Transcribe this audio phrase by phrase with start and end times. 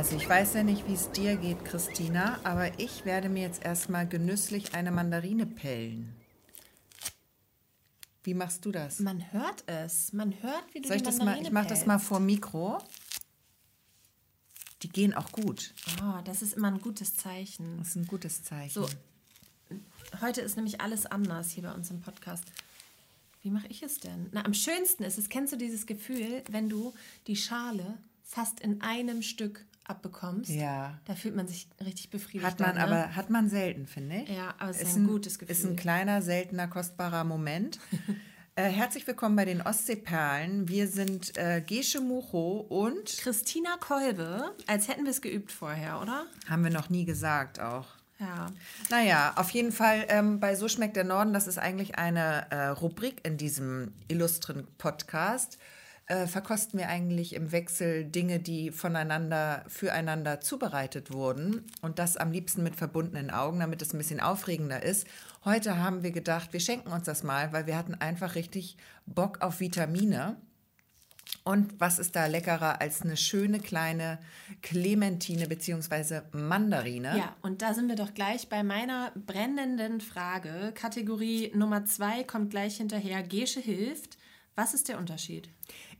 [0.00, 3.62] Also ich weiß ja nicht, wie es dir geht, Christina, aber ich werde mir jetzt
[3.62, 6.16] erstmal genüsslich eine Mandarine pellen.
[8.22, 9.00] Wie machst du das?
[9.00, 10.14] Man hört es.
[10.14, 11.26] Man hört, wie du Soll ich die das mal?
[11.26, 12.78] Mandarine Ich mache das mal vor Mikro.
[14.80, 15.74] Die gehen auch gut.
[16.02, 17.76] Oh, das ist immer ein gutes Zeichen.
[17.76, 18.72] Das ist ein gutes Zeichen.
[18.72, 18.88] So,
[20.22, 22.44] heute ist nämlich alles anders hier bei uns im Podcast.
[23.42, 24.30] Wie mache ich es denn?
[24.32, 26.94] Na, am schönsten ist es, kennst du dieses Gefühl, wenn du
[27.26, 30.50] die Schale fast in einem Stück abbekommst?
[30.50, 30.98] Ja.
[31.04, 32.46] Da fühlt man sich richtig befriedigt.
[32.46, 33.04] Hat man dann, ne?
[33.04, 34.28] aber hat man selten, finde ich.
[34.28, 35.70] Ja, aber es ist ein gutes Ist Gefühl.
[35.70, 37.78] ein kleiner, seltener, kostbarer Moment.
[38.54, 40.68] äh, herzlich willkommen bei den Ostseeperlen.
[40.68, 46.24] Wir sind äh, Gesche Mucho und Christina Kolbe, als hätten wir es geübt vorher, oder?
[46.48, 47.86] haben wir noch nie gesagt auch.
[48.20, 48.52] Ja.
[48.90, 52.66] Naja, auf jeden Fall ähm, bei So schmeckt der Norden, das ist eigentlich eine äh,
[52.66, 55.58] Rubrik in diesem illustren Podcast.
[56.10, 62.32] Äh, verkosten wir eigentlich im Wechsel Dinge, die voneinander, füreinander zubereitet wurden und das am
[62.32, 65.06] liebsten mit verbundenen Augen, damit es ein bisschen aufregender ist.
[65.44, 69.40] Heute haben wir gedacht, wir schenken uns das mal, weil wir hatten einfach richtig Bock
[69.40, 70.34] auf Vitamine.
[71.44, 74.18] Und was ist da leckerer als eine schöne kleine
[74.62, 76.22] Clementine bzw.
[76.32, 77.18] Mandarine?
[77.18, 80.72] Ja, und da sind wir doch gleich bei meiner brennenden Frage.
[80.74, 83.22] Kategorie Nummer zwei kommt gleich hinterher.
[83.22, 84.18] Gesche hilft.
[84.56, 85.48] Was ist der Unterschied?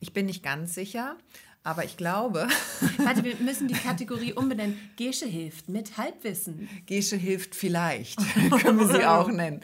[0.00, 1.16] Ich bin nicht ganz sicher,
[1.62, 2.48] aber ich glaube,
[2.98, 4.78] Warte, wir müssen die Kategorie umbenennen.
[4.96, 6.68] Gesche hilft mit Halbwissen.
[6.86, 8.18] Gesche hilft vielleicht,
[8.62, 9.60] können wir sie auch nennen.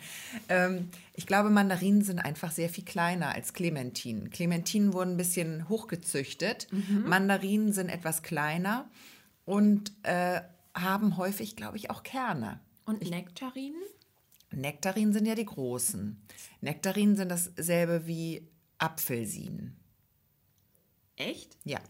[0.49, 4.31] Ähm, ich glaube, Mandarinen sind einfach sehr viel kleiner als Clementinen.
[4.31, 6.69] Clementinen wurden ein bisschen hochgezüchtet.
[7.07, 8.91] Mandarinen sind etwas kleiner
[9.47, 10.43] und äh,
[10.75, 12.61] haben häufig, glaube ich, auch Kerne.
[12.85, 13.81] Und Nektarinen?
[14.53, 16.21] Nektarinen sind ja die großen.
[16.61, 18.47] Nektarinen sind dasselbe wie
[18.79, 19.77] Apfelsinen.
[21.17, 21.57] Echt?
[21.65, 21.81] Ja.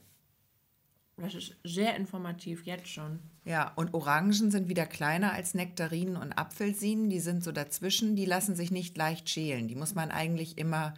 [1.18, 3.20] Das ist sehr informativ, jetzt schon.
[3.44, 7.08] Ja, und Orangen sind wieder kleiner als Nektarinen und Apfelsinen.
[7.08, 8.16] Die sind so dazwischen.
[8.16, 9.66] Die lassen sich nicht leicht schälen.
[9.68, 10.94] Die muss man eigentlich immer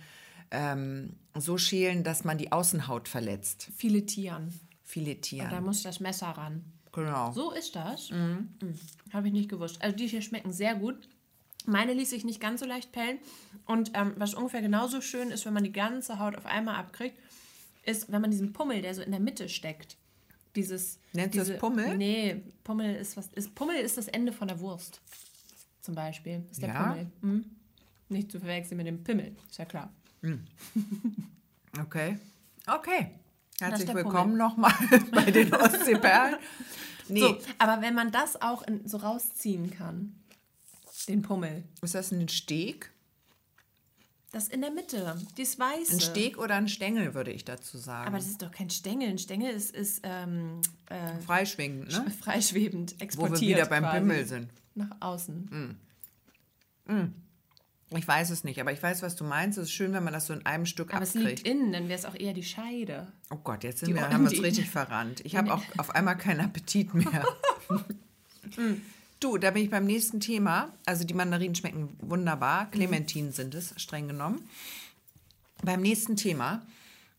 [0.50, 3.70] ähm, so schälen, dass man die Außenhaut verletzt.
[3.76, 4.52] Filetieren.
[4.82, 5.50] Filetieren.
[5.50, 6.64] Da muss das Messer ran.
[6.90, 7.30] genau.
[7.32, 8.10] So ist das?
[8.10, 8.48] Mhm.
[9.12, 9.80] Habe ich nicht gewusst.
[9.82, 11.08] Also die hier schmecken sehr gut.
[11.66, 13.18] Meine ließ sich nicht ganz so leicht pellen.
[13.66, 17.18] Und ähm, was ungefähr genauso schön ist, wenn man die ganze Haut auf einmal abkriegt,
[17.84, 19.96] ist, wenn man diesen Pummel, der so in der Mitte steckt.
[20.56, 20.98] Dieses.
[21.12, 21.96] Nennst du das diese, Pummel?
[21.96, 23.28] Nee, Pummel ist was.
[23.34, 25.00] Ist, Pummel ist das Ende von der Wurst.
[25.80, 26.42] Zum Beispiel.
[26.50, 26.82] Ist der Ja?
[26.88, 27.06] Pummel.
[27.20, 27.44] Mhm.
[28.08, 29.36] Nicht zu verwechseln mit dem Pimmel.
[29.48, 29.92] Ist ja klar.
[31.80, 32.18] Okay.
[32.66, 33.10] Okay.
[33.60, 34.72] Herzlich willkommen nochmal
[35.12, 36.36] bei den Ostseeperlen.
[37.10, 40.14] Nee, So, aber wenn man das auch in, so rausziehen kann,
[41.08, 42.92] den Pummel, ist das ein Steg?
[44.32, 45.92] Das in der Mitte, das Weiße.
[45.94, 48.06] Ein Steg oder ein Stängel, würde ich dazu sagen.
[48.08, 49.08] Aber das ist doch kein Stängel.
[49.08, 52.10] Ein Stängel ist, ist ähm, äh, Freischwingend, ne?
[52.20, 54.50] freischwebend, Wo exportiert wir wieder beim quasi Pimmel sind.
[54.74, 55.78] Nach außen.
[57.96, 59.56] Ich weiß es nicht, aber ich weiß, was du meinst.
[59.56, 61.44] Es ist schön, wenn man das so in einem Stück Aber es abkriegt.
[61.44, 63.10] liegt innen, dann wäre es auch eher die Scheide.
[63.30, 65.20] Oh Gott, jetzt sind Die wir, haben wir uns richtig verrannt.
[65.24, 67.26] Ich habe auch auf einmal keinen Appetit mehr.
[69.20, 70.72] du, da bin ich beim nächsten Thema.
[70.86, 72.70] Also die Mandarinen schmecken wunderbar.
[72.70, 74.48] Clementinen sind es, streng genommen.
[75.62, 76.62] Beim nächsten Thema.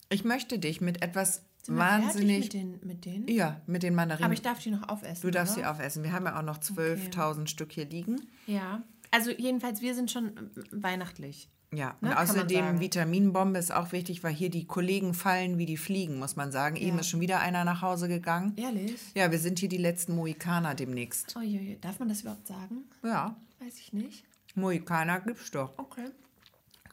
[0.10, 2.46] Ich möchte dich mit etwas Sind wir wahnsinnig...
[2.46, 3.28] mit den, mit denen?
[3.28, 4.26] ja, mit den Mandarinen.
[4.26, 5.22] Aber ich darf die noch aufessen.
[5.22, 5.66] du darfst oder?
[5.66, 6.04] sie aufessen.
[6.04, 8.28] Wir haben ja auch noch 12.000 Stück hier liegen.
[8.48, 8.84] Ja.
[9.12, 11.50] Also jedenfalls, wir sind schon äh, weihnachtlich.
[11.72, 12.80] Ja, Ne, und außerdem.
[12.80, 16.76] Vitaminbombe ist auch wichtig, weil hier die Kollegen fallen wie die Fliegen, muss man sagen.
[16.76, 17.02] Eben Ja.
[17.02, 18.54] ist schon wieder einer nach Hause gegangen.
[18.58, 19.00] Ehrlich?
[19.14, 21.36] Ja, wir sind hier die letzten Mohikaner demnächst.
[21.36, 22.86] Uiui, darf man das überhaupt sagen?
[23.04, 24.24] Ja, Weiß ich nicht.
[24.56, 25.78] Mohikaner gibt's doch.
[25.78, 26.06] Okay.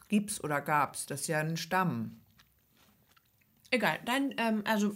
[0.09, 1.05] Gibt's oder gab's?
[1.05, 2.19] Das ist ja ein Stamm.
[3.71, 4.95] Egal, dann, ähm, also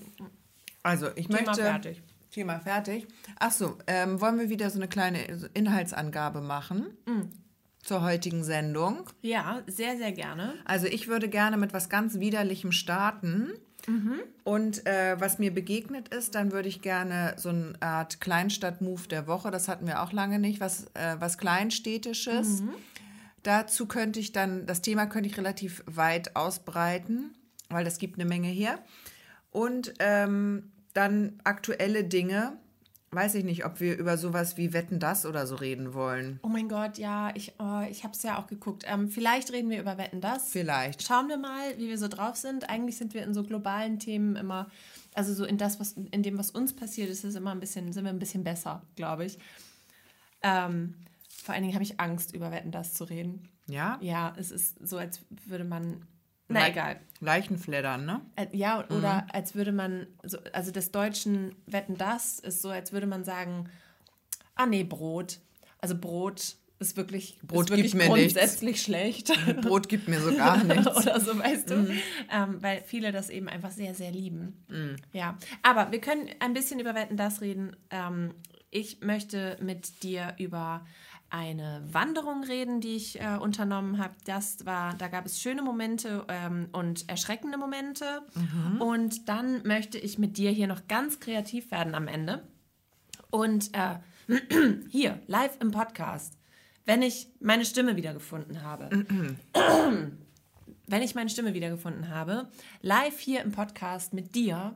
[0.84, 1.62] Also, ich Thema möchte.
[1.64, 2.02] fertig.
[2.32, 3.08] Thema fertig.
[3.40, 7.22] Achso, ähm, wollen wir wieder so eine kleine Inhaltsangabe machen Mm.
[7.84, 9.10] Zur heutigen Sendung?
[9.22, 10.54] Ja, sehr, sehr gerne.
[10.66, 13.52] Also ich würde gerne mit was ganz Widerlichem starten.
[14.44, 19.26] Und äh, was mir begegnet ist, dann würde ich gerne so eine Art Kleinstadt-Move der
[19.28, 22.62] Woche, das hatten wir auch lange nicht, was, äh, was Kleinstädtisches.
[23.44, 27.34] Dazu könnte ich dann, das Thema könnte ich relativ weit ausbreiten,
[27.70, 28.78] weil das gibt eine Menge her.
[29.50, 32.58] Und ähm, dann aktuelle Dinge.
[33.14, 36.40] Weiß ich nicht, ob wir über sowas wie Wetten das oder so reden wollen.
[36.44, 38.86] Oh mein Gott, ja, ich, oh, ich habe es ja auch geguckt.
[38.88, 40.50] Ähm, vielleicht reden wir über Wetten das.
[40.50, 41.04] Vielleicht.
[41.04, 42.70] Schauen wir mal, wie wir so drauf sind.
[42.70, 44.72] Eigentlich sind wir in so globalen Themen immer,
[45.14, 47.92] also so in das, was in dem, was uns passiert ist, ist immer ein bisschen,
[47.92, 49.38] sind wir ein bisschen besser, glaube ich.
[50.42, 50.96] Ähm,
[51.44, 53.50] vor allen Dingen habe ich Angst, über Wetten das zu reden.
[53.68, 54.00] Ja?
[54.02, 56.06] Ja, es ist so, als würde man
[56.54, 57.00] Na, egal.
[57.20, 58.22] Leichenfleddern, ne?
[58.36, 62.92] Äh, ja, oder als würde man, so, also des Deutschen Wetten das ist so, als
[62.92, 63.70] würde man sagen,
[64.56, 65.40] ah nee, Brot.
[65.80, 68.34] Also Brot ist wirklich, Brot ist wirklich gibt mir nichts.
[68.34, 69.32] grundsätzlich schlecht.
[69.62, 70.88] Brot gibt mir so gar nichts.
[70.88, 71.88] oder so, weißt du?
[72.32, 74.98] Ähm, weil viele das eben einfach sehr, sehr lieben.
[75.14, 77.76] Ja, aber wir können ein bisschen über Wetten das reden.
[77.92, 78.34] Ähm,
[78.72, 80.86] ich möchte mit dir über
[81.32, 84.14] eine Wanderung reden, die ich äh, unternommen habe.
[84.26, 88.22] Das war, da gab es schöne Momente ähm, und erschreckende Momente.
[88.80, 92.48] Und dann möchte ich mit dir hier noch ganz kreativ werden am Ende.
[93.30, 93.98] Und äh,
[94.90, 96.38] hier, live im Podcast,
[96.86, 98.90] wenn ich meine Stimme wiedergefunden habe.
[100.88, 102.50] wenn ich meine Stimme wiedergefunden habe,
[102.82, 104.76] live hier im Podcast mit dir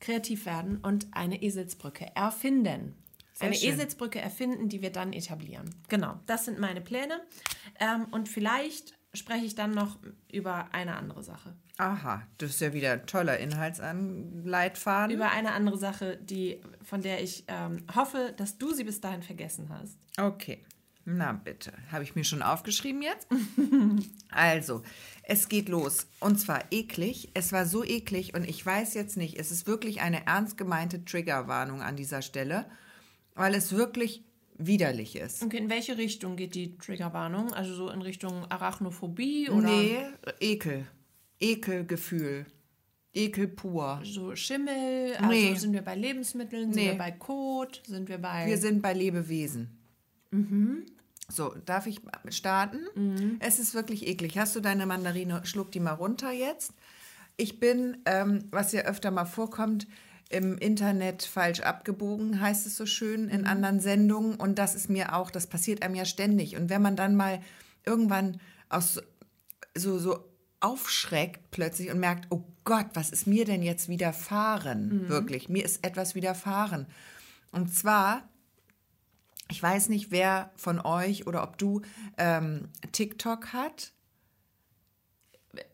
[0.00, 2.96] kreativ werden und eine Eselsbrücke erfinden.
[3.34, 3.74] Sehr eine schön.
[3.74, 5.74] Eselsbrücke erfinden, die wir dann etablieren.
[5.88, 7.20] Genau, das sind meine Pläne.
[7.80, 9.98] Ähm, und vielleicht spreche ich dann noch
[10.30, 11.54] über eine andere Sache.
[11.78, 15.14] Aha, das ist ja wieder ein toller Inhaltsanleitfaden.
[15.14, 19.22] Über eine andere Sache, die, von der ich ähm, hoffe, dass du sie bis dahin
[19.22, 19.98] vergessen hast.
[20.18, 20.64] Okay.
[21.04, 21.72] Na bitte.
[21.90, 23.26] Habe ich mir schon aufgeschrieben jetzt?
[24.30, 24.82] also,
[25.24, 26.06] es geht los.
[26.20, 27.30] Und zwar eklig.
[27.34, 31.04] Es war so eklig und ich weiß jetzt nicht, es ist wirklich eine ernst gemeinte
[31.04, 32.66] Triggerwarnung an dieser Stelle,
[33.34, 34.24] weil es wirklich
[34.58, 35.42] widerlich ist.
[35.42, 37.52] Okay, in welche Richtung geht die Triggerwarnung?
[37.52, 39.96] Also so in Richtung Arachnophobie oder Nee,
[40.40, 40.86] Ekel.
[41.40, 42.46] Ekelgefühl.
[43.14, 44.00] Ekel pur.
[44.04, 45.14] so Schimmel?
[45.16, 45.54] Also Nee.
[45.56, 46.72] sind wir bei Lebensmitteln?
[46.72, 46.90] Sind Nee.
[46.92, 47.82] wir bei Kot?
[47.86, 48.46] Sind wir bei...
[48.46, 49.78] Wir sind bei Lebewesen.
[51.28, 53.36] So, darf ich starten?
[53.40, 54.38] Es ist wirklich eklig.
[54.38, 55.42] Hast du deine Mandarine?
[55.44, 56.72] Schluck die mal runter jetzt.
[57.36, 59.86] Ich bin, ähm, was ja öfter mal vorkommt,
[60.32, 64.34] im Internet falsch abgebogen, heißt es so schön in anderen Sendungen.
[64.36, 66.56] Und das ist mir auch, das passiert einem ja ständig.
[66.56, 67.40] Und wenn man dann mal
[67.84, 69.00] irgendwann aus
[69.76, 70.24] so, so
[70.60, 75.08] aufschreckt plötzlich und merkt, oh Gott, was ist mir denn jetzt widerfahren?
[75.08, 76.86] Wirklich, mir ist etwas widerfahren.
[77.50, 78.22] Und zwar
[79.52, 81.82] ich weiß nicht, wer von euch oder ob du
[82.16, 83.92] ähm, TikTok hat.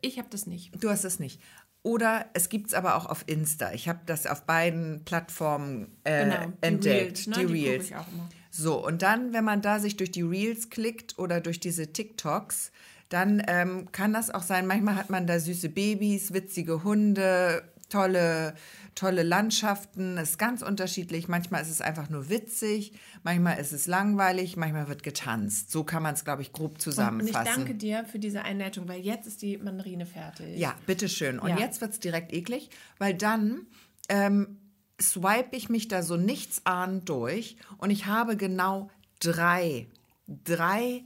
[0.00, 0.82] ich habe das nicht.
[0.82, 1.40] Du hast es nicht.
[1.82, 3.72] Oder es gibt es aber auch auf Insta.
[3.72, 7.04] Ich habe das auf beiden Plattformen äh, Genau, die entdeckt.
[7.04, 7.34] Reels, ne?
[7.38, 7.90] Die Die Reels.
[7.90, 8.28] immer.
[8.50, 12.72] So, und dann, wenn man da sich durch die Reels klickt oder durch diese TikToks,
[13.08, 18.54] dann ähm, kann das auch sein, manchmal hat man da süße Babys, witzige Hunde, tolle,
[18.98, 21.28] tolle Landschaften, ist ganz unterschiedlich.
[21.28, 22.92] Manchmal ist es einfach nur witzig,
[23.22, 25.70] manchmal ist es langweilig, manchmal wird getanzt.
[25.70, 27.52] So kann man es, glaube ich, grob Und ich zusammenfassen.
[27.54, 30.58] danke dir für diese Einleitung, weil jetzt ist die Mandarine fertig.
[30.58, 31.38] Ja, bitteschön.
[31.38, 31.58] Und Ja.
[31.60, 33.66] jetzt wird es direkt eklig, weil dann
[34.08, 34.58] ähm,
[35.00, 38.90] swipe ich mich da so nichtsahnend durch und ich habe genau
[39.20, 39.86] drei,
[40.26, 41.04] drei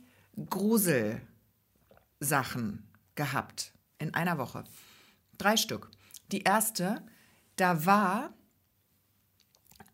[0.49, 4.65] Gruselsachen gehabt in einer Woche.
[5.37, 5.91] Drei Stück.
[6.31, 7.03] Die erste,
[7.63, 8.35] da war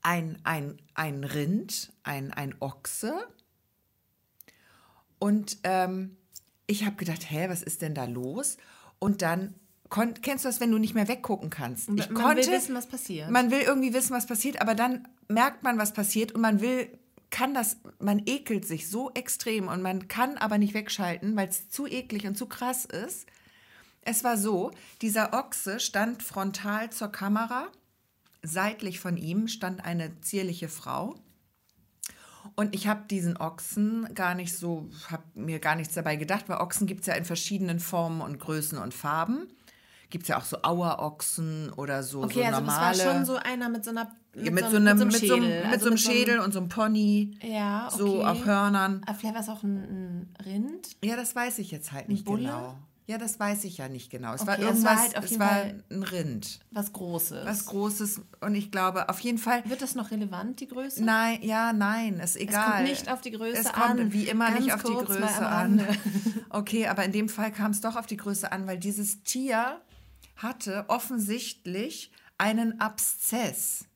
[0.00, 3.14] ein, ein, ein Rind, ein, ein Ochse
[5.18, 6.16] und ähm,
[6.66, 8.56] ich habe gedacht, hä, was ist denn da los?
[8.98, 9.54] Und dann
[9.90, 11.90] kennst du das, wenn du nicht mehr weggucken kannst?
[11.90, 13.30] Ich man konnte, will wissen, was passiert.
[13.30, 16.88] man will irgendwie wissen, was passiert, aber dann merkt man, was passiert und man will,
[17.28, 21.68] kann das, man ekelt sich so extrem und man kann aber nicht wegschalten, weil es
[21.68, 23.26] zu eklig und zu krass ist.
[24.08, 24.70] Es war so,
[25.02, 27.68] dieser Ochse stand frontal zur Kamera,
[28.42, 31.14] seitlich von ihm stand eine zierliche Frau.
[32.56, 36.56] Und ich habe diesen Ochsen gar nicht so, habe mir gar nichts dabei gedacht, weil
[36.56, 39.46] Ochsen gibt es ja in verschiedenen Formen und Größen und Farben.
[40.08, 42.96] Gibt es ja auch so Auerochsen oder so, okay, so also normale.
[42.96, 45.48] das war schon so einer mit so einer ja, mit, so einem, mit so einem,
[45.48, 47.36] mit also so einem Schädel und so einem Pony.
[47.42, 48.24] Ja, So okay.
[48.24, 49.02] auf Hörnern.
[49.04, 50.96] Aber vielleicht war es auch ein, ein Rind.
[51.04, 52.44] Ja, das weiß ich jetzt halt nicht Bulle?
[52.44, 52.78] genau.
[53.08, 54.34] Ja, das weiß ich ja nicht genau.
[54.34, 56.60] Es war Okay, es irgendwas, war halt auf es jeden war Fall- ein Rind.
[56.72, 57.46] Was Großes.
[57.46, 58.20] Was Großes.
[58.40, 59.62] Und ich glaube, auf jeden Fall.
[59.68, 61.02] Wird das noch relevant, die Größe?
[61.02, 62.70] Nein, ja, nein, ist egal.
[62.70, 64.12] kommt nicht auf die Größe es kommt an.
[64.12, 65.86] wie immer Ganz nicht auf die Größe an.
[66.50, 69.80] Okay, aber in dem Fall kam es doch auf die Größe an, weil dieses Tier
[70.36, 73.86] hatte offensichtlich einen Abszess.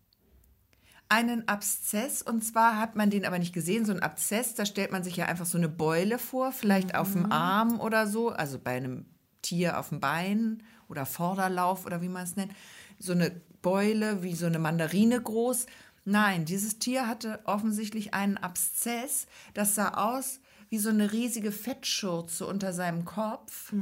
[1.12, 4.92] Einen Abszess und zwar hat man den aber nicht gesehen, so ein Abszess, da stellt
[4.92, 7.25] man sich ja einfach so eine Beule vor, vielleicht auf Mhm.
[7.25, 9.04] dem Arm oder so, also bei einem
[9.42, 12.52] Tier auf dem Bein oder Vorderlauf oder wie man es nennt,
[12.99, 15.66] so eine Beule wie so eine Mandarine groß.
[16.07, 20.40] Nein, dieses Tier hatte offensichtlich einen Abszess, das sah aus
[20.71, 23.73] wie so eine riesige Fettschürze unter seinem Kopf.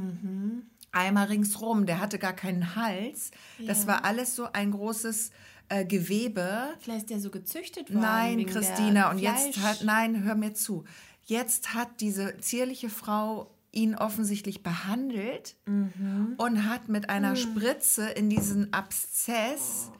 [0.91, 3.31] Einmal ringsrum, der hatte gar keinen Hals.
[3.65, 5.31] Das war alles so ein großes
[5.71, 6.69] äh, Gewebe.
[6.79, 8.01] Vielleicht ist der so gezüchtet worden.
[8.01, 10.83] Nein, Christina, und jetzt Fleisch- hat, nein, hör mir zu.
[11.25, 16.33] Jetzt hat diese zierliche Frau ihn offensichtlich behandelt Mhm.
[16.37, 17.35] und hat mit einer Hm.
[17.37, 19.91] Spritze in diesen Abszess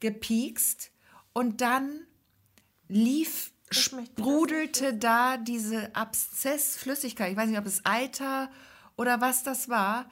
[0.00, 0.90] gepiekst
[1.34, 2.00] und dann
[2.88, 8.50] lief, Ich sprudelte da diese Abszessflüssigkeit, ich weiß nicht, ob es Eiter
[8.96, 10.08] oder was das war,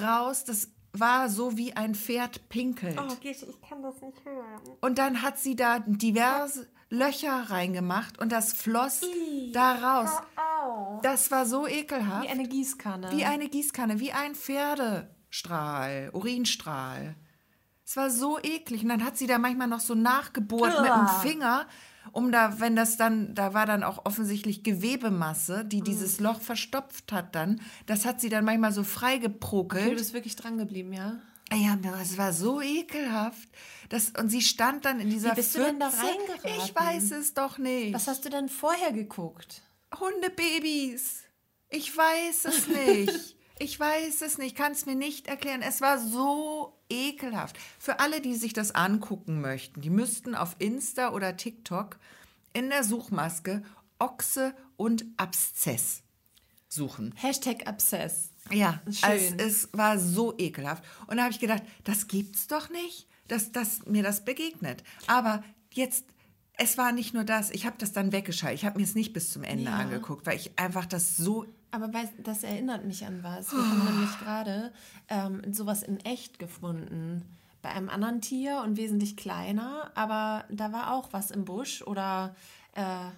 [0.00, 0.44] raus.
[0.44, 2.98] Das war so wie ein Pferd pinkelt.
[3.00, 4.76] Oh, Gesche, ich kann das nicht hören.
[4.80, 9.02] Und dann hat sie da diverse Löcher reingemacht und das floss
[9.52, 10.10] da raus.
[11.02, 12.24] Das war so ekelhaft.
[12.24, 13.12] Wie eine Gießkanne.
[13.12, 17.14] Wie eine Gießkanne, wie ein Pferdestrahl, Urinstrahl.
[17.86, 18.82] Es war so eklig.
[18.82, 21.20] Und dann hat sie da manchmal noch so nachgebohrt mit dem Uah.
[21.22, 21.66] Finger,
[22.12, 27.12] um da, wenn das dann, da war dann auch offensichtlich Gewebemasse, die dieses Loch verstopft
[27.12, 27.60] hat dann.
[27.86, 29.96] Das hat sie dann manchmal so du freigeprokelt.
[29.96, 31.20] bist wirklich dran geblieben, ja?
[31.52, 33.48] Ja, es war so ekelhaft.
[33.88, 36.06] Das, und sie stand dann in dieser Wie bist du denn da Pfütze.
[36.06, 36.50] reingeraten?
[36.64, 37.92] Ich weiß es doch nicht.
[37.92, 39.62] Was hast du denn vorher geguckt?
[39.98, 41.22] Hundebabys.
[41.68, 43.36] Ich weiß es nicht.
[43.62, 45.60] Ich weiß es nicht, kann es mir nicht erklären.
[45.60, 47.58] Es war so ekelhaft.
[47.78, 51.98] Für alle, die sich das angucken möchten, die müssten auf Insta oder TikTok
[52.54, 53.62] in der Suchmaske
[53.98, 56.02] Ochse und Abszess
[56.68, 57.12] suchen.
[57.16, 58.30] Hashtag Abszess.
[58.50, 59.38] Ja, Schön.
[59.38, 60.82] Es, es war so ekelhaft.
[61.06, 64.82] Und da habe ich gedacht, das gibt's doch nicht, dass, dass mir das begegnet.
[65.06, 66.06] Aber jetzt,
[66.54, 68.58] es war nicht nur das, ich habe das dann weggeschaltet.
[68.60, 69.76] Ich habe mir es nicht bis zum Ende Ja.
[69.76, 71.44] angeguckt, weil ich einfach das so.
[71.72, 73.52] Aber weißt, das erinnert mich an was.
[73.52, 74.72] Wir haben nämlich gerade
[75.08, 77.24] ähm, sowas in echt gefunden.
[77.62, 82.34] Bei einem anderen Tier und wesentlich kleiner, aber da war auch was im Busch oder
[82.72, 83.10] äh,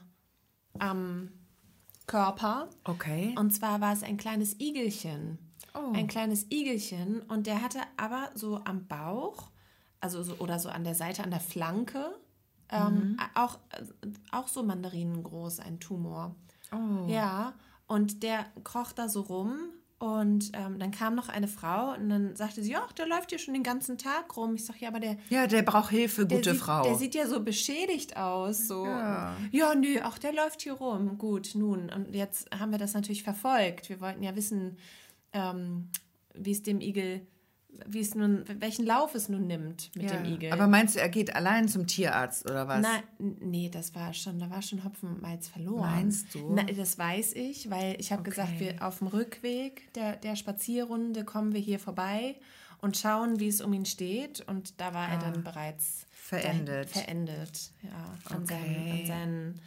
[0.79, 1.31] am
[2.07, 2.69] Körper.
[2.85, 3.35] Okay.
[3.39, 5.39] Und zwar war es ein kleines Igelchen.
[5.75, 5.93] Oh.
[5.95, 9.51] Ein kleines Igelchen und der hatte aber so am Bauch,
[10.01, 12.13] also so, oder so an der Seite, an der Flanke,
[12.69, 16.35] ähm, auch, äh, auch so mandarinengroß, ein Tumor.
[16.73, 17.07] Oh.
[17.09, 17.55] Ja,
[17.87, 19.59] und der kroch da so rum
[20.03, 23.39] und ähm, dann kam noch eine Frau und dann sagte sie, ja, der läuft hier
[23.39, 24.57] schon den ganzen Tag rum.
[24.57, 26.83] Ich sag, ja, aber der, Ja, der braucht Hilfe, der, gute sieht, Frau.
[26.83, 28.67] der sieht ja so beschädigt aus.
[28.67, 28.85] So.
[28.85, 29.37] Ja.
[29.53, 31.19] ja, nö, ach, der läuft hier rum.
[31.19, 31.89] Gut, nun.
[31.89, 33.91] Und jetzt haben wir das natürlich verfolgt.
[33.91, 34.77] Wir wollten ja wissen,
[35.33, 35.89] ähm,
[36.35, 37.25] wie es dem Igel,
[37.87, 40.17] wie es nun, welchen Lauf es nun nimmt mit ja.
[40.17, 40.53] dem Igel.
[40.53, 42.81] Aber meinst du, er geht allein zum Tierarzt oder was?
[42.83, 43.03] Nein,
[43.41, 45.91] nee, das war schon, da war schon Hopfen und Malz verloren.
[45.91, 46.53] Meinst du?
[46.55, 51.25] Na, das weiß ich, weil ich habe gesagt, wir auf dem Rückweg der, der Spazierrunde
[51.25, 52.37] kommen wir hier vorbei
[52.81, 54.41] und schauen, wie es um ihn steht.
[54.47, 56.39] Und da war er dann bereits Ah.
[56.39, 56.89] Verendet.
[56.97, 58.55] dahin- verendet, ja, an, Okay.
[58.55, 59.61] seinem, an, seinen,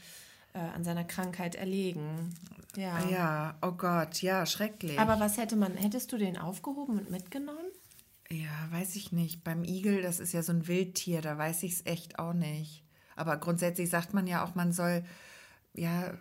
[0.54, 2.34] äh, an seiner Krankheit erlegen.
[2.76, 2.94] Ja.
[2.96, 4.98] Ah Ja, oh Gott, ja, schrecklich.
[5.00, 7.60] Aber was hätte man, hättest du den aufgehoben und mitgenommen?
[8.32, 9.44] Ja, weiß ich nicht.
[9.44, 12.84] Beim Igel, das ist ja so ein Wildtier, da weiß ich es echt auch nicht.
[13.16, 15.04] Aber grundsätzlich sagt man ja auch, man soll,
[15.74, 16.14] ja,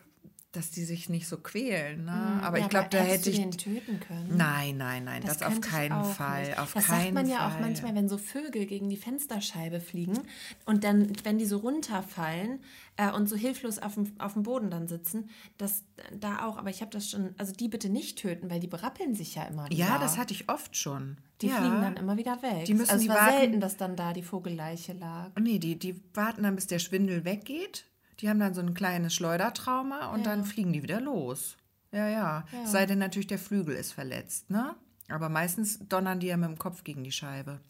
[0.57, 2.05] dass die sich nicht so quälen.
[2.05, 2.13] Ne?
[2.43, 2.57] aber Mhm.
[2.57, 3.37] Ja, ich glaube, da hätte ich.
[3.37, 4.37] den töten können.
[4.37, 6.43] Nein, nein, nein, das, auf könnte ich keinen Fall.
[6.49, 6.59] nicht.
[6.59, 7.51] Auf das keinen sagt man ja Fall.
[7.51, 10.21] auch manchmal, wenn so Vögel gegen die Fensterscheibe fliegen
[10.65, 12.61] und dann, wenn die so runterfallen
[12.97, 15.85] äh, und so hilflos auf dem, auf dem Boden dann sitzen, das
[16.19, 16.57] da auch.
[16.57, 19.45] Aber ich habe das schon, also die bitte nicht töten, weil die berappeln sich ja
[19.45, 19.77] immer wieder.
[19.77, 21.17] Ja, das hatte ich oft schon.
[21.41, 21.57] Die ja.
[21.57, 22.65] fliegen dann immer wieder weg.
[22.67, 25.31] Die müssen also die es war warten- selten, dass dann da die Vogelleiche lag.
[25.41, 27.87] Nee, die, die warten dann, bis der Schwindel weggeht.
[28.21, 31.57] Die haben dann so ein kleines Schleudertrauma und dann fliegen die wieder los.
[31.93, 32.45] Ja, ja.
[32.53, 32.67] Ja.
[32.67, 34.75] Sei denn natürlich, der Flügel ist verletzt, ne?
[35.09, 37.61] Aber meistens donnern die ja mit dem Kopf gegen die Scheibe.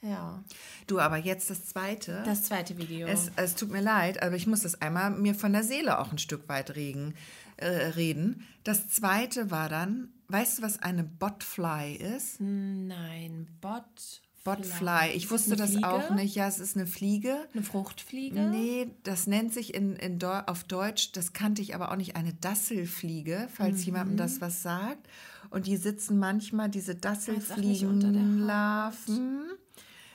[0.00, 0.42] Ja.
[0.86, 2.22] Du, aber jetzt das zweite.
[2.24, 3.06] Das zweite Video.
[3.06, 6.12] Es, es tut mir leid, aber ich muss das einmal mir von der Seele auch
[6.12, 7.14] ein Stück weit regen,
[7.56, 8.46] äh, reden.
[8.64, 12.40] Das zweite war dann, weißt du, was eine Botfly ist?
[12.40, 14.22] Nein, Bot.
[14.56, 15.10] Botfly.
[15.14, 15.88] Ich wusste das Fliege?
[15.88, 16.34] auch nicht.
[16.34, 17.36] Ja, es ist eine Fliege.
[17.52, 18.40] Eine Fruchtfliege?
[18.40, 22.16] Nee, das nennt sich in, in Deu auf Deutsch, das kannte ich aber auch nicht,
[22.16, 24.18] eine Dasselfliege, falls jemandem Mhm.
[24.18, 25.06] das was sagt.
[25.50, 26.94] Und die sitzen manchmal, diese.
[26.94, 29.40] Dasselfliegenlarven,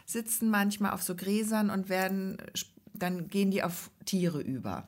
[0.06, 2.38] sitzen manchmal auf so Gräsern und werden,
[2.94, 4.86] dann gehen die auf Tiere über.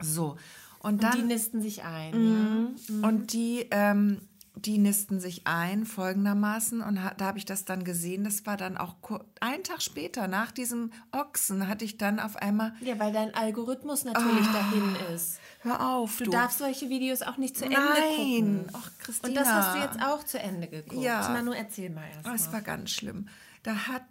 [0.00, 0.36] So.
[0.82, 1.12] Und Und dann.
[1.16, 2.74] die nisten sich ein.
[2.88, 3.08] Ja.
[3.08, 4.18] Und die, ähm,
[4.56, 8.24] die nisten sich ein folgendermaßen und da habe ich das dann gesehen.
[8.24, 8.96] Das war dann auch
[9.40, 14.04] einen Tag später, nach diesem Ochsen, hatte ich dann auf einmal, Ja, weil dein Algorithmus
[14.04, 15.38] natürlich dahin ist.
[15.60, 16.30] hör auf, Du, du.
[16.32, 18.16] darfst solche Videos auch nicht zu Ende Nein.
[18.16, 18.68] gucken.
[18.72, 19.28] Ach, Christina.
[19.28, 21.00] Und das hast du jetzt auch zu Ende geguckt.
[21.02, 21.28] Ja.
[21.32, 23.28] Na, nur erzähl mal erst Oh, es war ganz schlimm.
[23.62, 24.02] Da hat,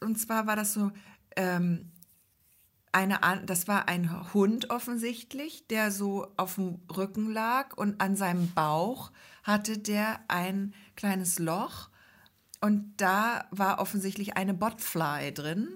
[0.00, 0.90] und zwar war das so,
[1.36, 1.90] ähm,
[2.92, 8.52] eine, das war ein Hund offensichtlich, der so auf dem Rücken lag und an seinem
[8.52, 9.10] Bauch
[9.44, 11.88] hatte der ein kleines Loch
[12.60, 15.68] und da war offensichtlich eine Botfly drin.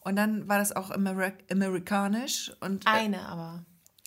[0.00, 3.64] Und dann war das auch Ameri amerikanisch und äh, Eine aber.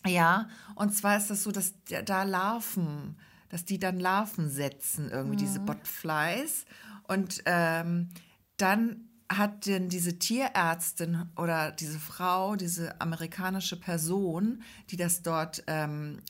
[0.08, 1.74] ja, und zwar ist das so, dass
[2.06, 3.18] da- Larven
[3.50, 6.64] dass die dann Larven setzen, irgendwie diese Botflies.
[7.04, 8.08] Und ähm,
[8.56, 16.22] dann hat denn diese Tierärztin oder diese Frau, diese amerikanische Person, die das dort ähm,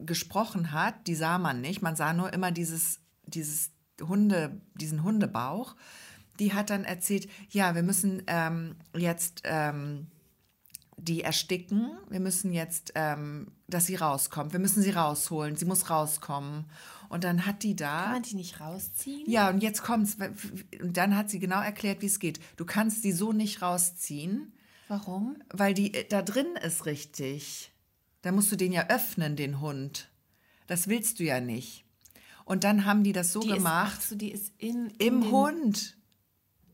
[0.00, 1.82] gesprochen hat, die sah man nicht.
[1.82, 5.76] Man sah nur immer dieses, dieses Hunde, diesen Hundebauch.
[6.38, 10.08] Die hat dann erzählt, ja, wir müssen ähm, jetzt ähm,
[10.98, 11.96] die ersticken.
[12.08, 14.52] Wir müssen jetzt, ähm, dass sie rauskommt.
[14.52, 15.56] Wir müssen sie rausholen.
[15.56, 16.66] Sie muss rauskommen.
[17.08, 18.02] Und dann hat die da.
[18.02, 19.30] Kann man die nicht rausziehen?
[19.30, 20.16] Ja, und jetzt kommt's.
[20.80, 22.40] Und dann hat sie genau erklärt, wie es geht.
[22.56, 24.52] Du kannst die so nicht rausziehen,
[24.88, 25.36] Warum?
[25.50, 27.72] weil die äh, da drin ist richtig.
[28.22, 30.08] Da musst du den ja öffnen, den Hund.
[30.66, 31.84] Das willst du ja nicht.
[32.44, 35.06] Und dann haben die das so Die gemacht Ist, ach so, die ist in, in
[35.14, 35.96] im den, Hund.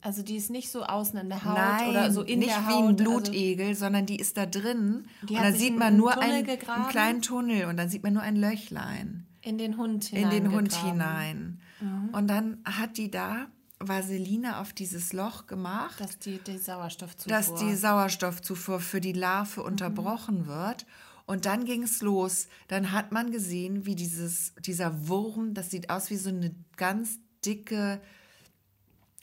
[0.01, 2.59] Also die ist nicht so außen in der Haut Nein, oder so in nicht der
[2.63, 2.85] wie Haut.
[2.85, 5.07] ein also- Blutegel, sondern die ist da drin.
[5.29, 6.83] Die und dann sich sieht man nur einen, gegraben?
[6.83, 10.51] einen kleinen Tunnel und dann sieht man nur ein Löchlein in den Hund in den
[10.53, 10.91] Hund hineingegraben.
[10.93, 11.61] hinein.
[11.81, 12.09] Mhm.
[12.15, 13.47] Und dann hat die da
[13.81, 16.01] Vaseline auf dieses Loch gemacht.
[16.01, 17.33] Dass die, die Sauerstoffzufuhr.
[17.37, 19.67] dass die Sauerstoffzufuhr für die Larve Mhm.
[19.67, 20.87] unterbrochen wird.
[21.27, 22.49] Und dann ging es los.
[22.69, 27.19] Dann hat man gesehen, wie dieses, dieser Wurm, das sieht aus wie so eine ganz
[27.45, 28.01] dicke,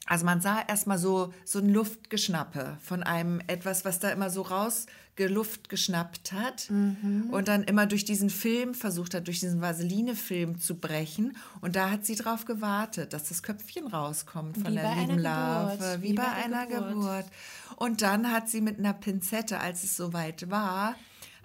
[0.05, 4.41] also man sah erstmal so, so ein Luftgeschnappe von einem etwas, was da immer so
[4.41, 7.27] rausgeluft geschnappt hat Mhm.
[7.29, 11.37] und dann immer durch diesen Film versucht hat, durch diesen Vaseline-Film zu brechen.
[11.61, 15.99] Und da hat sie drauf gewartet, dass das Köpfchen rauskommt von Wie der lieben Larve.
[16.01, 16.89] Wie, Wie bei, bei einer Geburt.
[16.89, 17.25] Geburt.
[17.75, 20.95] Und dann hat sie mit einer Pinzette, als es soweit war,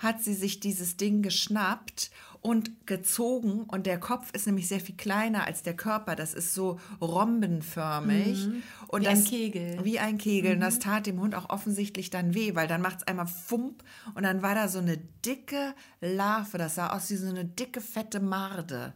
[0.05, 2.11] hat sie sich dieses Ding geschnappt
[2.45, 3.63] und gezogen.
[3.63, 6.15] Und der Kopf ist nämlich sehr viel kleiner als der Körper.
[6.15, 8.49] Das ist so rhombenförmig.
[8.89, 9.85] Und Wie das, ein Kegel.
[9.85, 10.53] Wie ein Kegel.
[10.53, 13.83] Und das tat dem Hund auch offensichtlich dann weh, weil dann macht es einmal Fump
[14.15, 16.59] und dann war da so eine dicke Larve.
[16.59, 18.93] Das sah aus wie so eine dicke, fette Marde.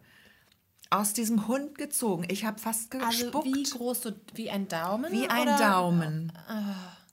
[0.91, 2.27] Aus diesem Hund gezogen.
[2.29, 3.47] Ich habe fast also gespuckt.
[3.47, 5.11] wie groß, so wie ein Daumen?
[5.11, 5.59] Wie ein oder?
[5.59, 6.33] Daumen.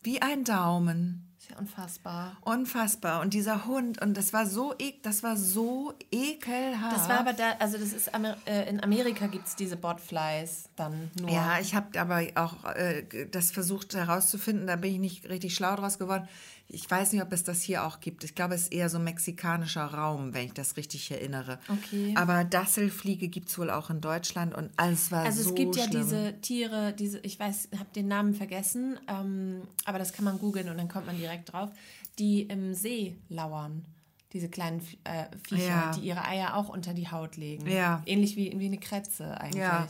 [0.04, 1.25] Wie ein Daumen.
[1.50, 2.38] Ja unfassbar.
[2.42, 3.22] Unfassbar.
[3.22, 6.96] Und dieser Hund, und das war so, ek, das war so ekelhaft.
[6.96, 10.70] Das war aber da, also das ist Amer äh, in Amerika gibt es diese Botflies
[10.76, 11.30] dann nur.
[11.30, 15.76] Ja, ich habe aber auch äh, das versucht herauszufinden, da bin ich nicht richtig schlau
[15.76, 16.28] draus geworden.
[16.68, 18.24] Ich weiß nicht, ob es das hier auch gibt.
[18.24, 21.60] Ich glaube, es ist eher so mexikanischer Raum, wenn ich das richtig erinnere.
[21.70, 22.14] Okay.
[22.18, 25.76] Aber Dasselfliege gibt es wohl auch in Deutschland und alles war Also so es gibt
[25.76, 26.02] ja schlimm.
[26.02, 30.68] diese Tiere, diese, ich weiß, habe den Namen vergessen, ähm, aber das kann man googeln
[30.70, 31.70] und dann kommt man direkt drauf,
[32.18, 33.86] die im See lauern.
[34.34, 35.92] Diese kleinen äh, Viecher, Ja.
[35.96, 37.70] die ihre Eier auch unter die Haut legen.
[37.70, 38.02] Ja.
[38.08, 39.62] Ähnlich wie, wie eine Kretze eigentlich.
[39.62, 39.88] Ja.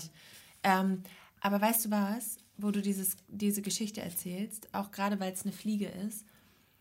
[0.63, 1.03] Ähm,
[1.39, 5.51] aber weißt du was, wo du dieses, diese Geschichte erzählst, auch gerade weil es eine
[5.53, 6.25] Fliege ist,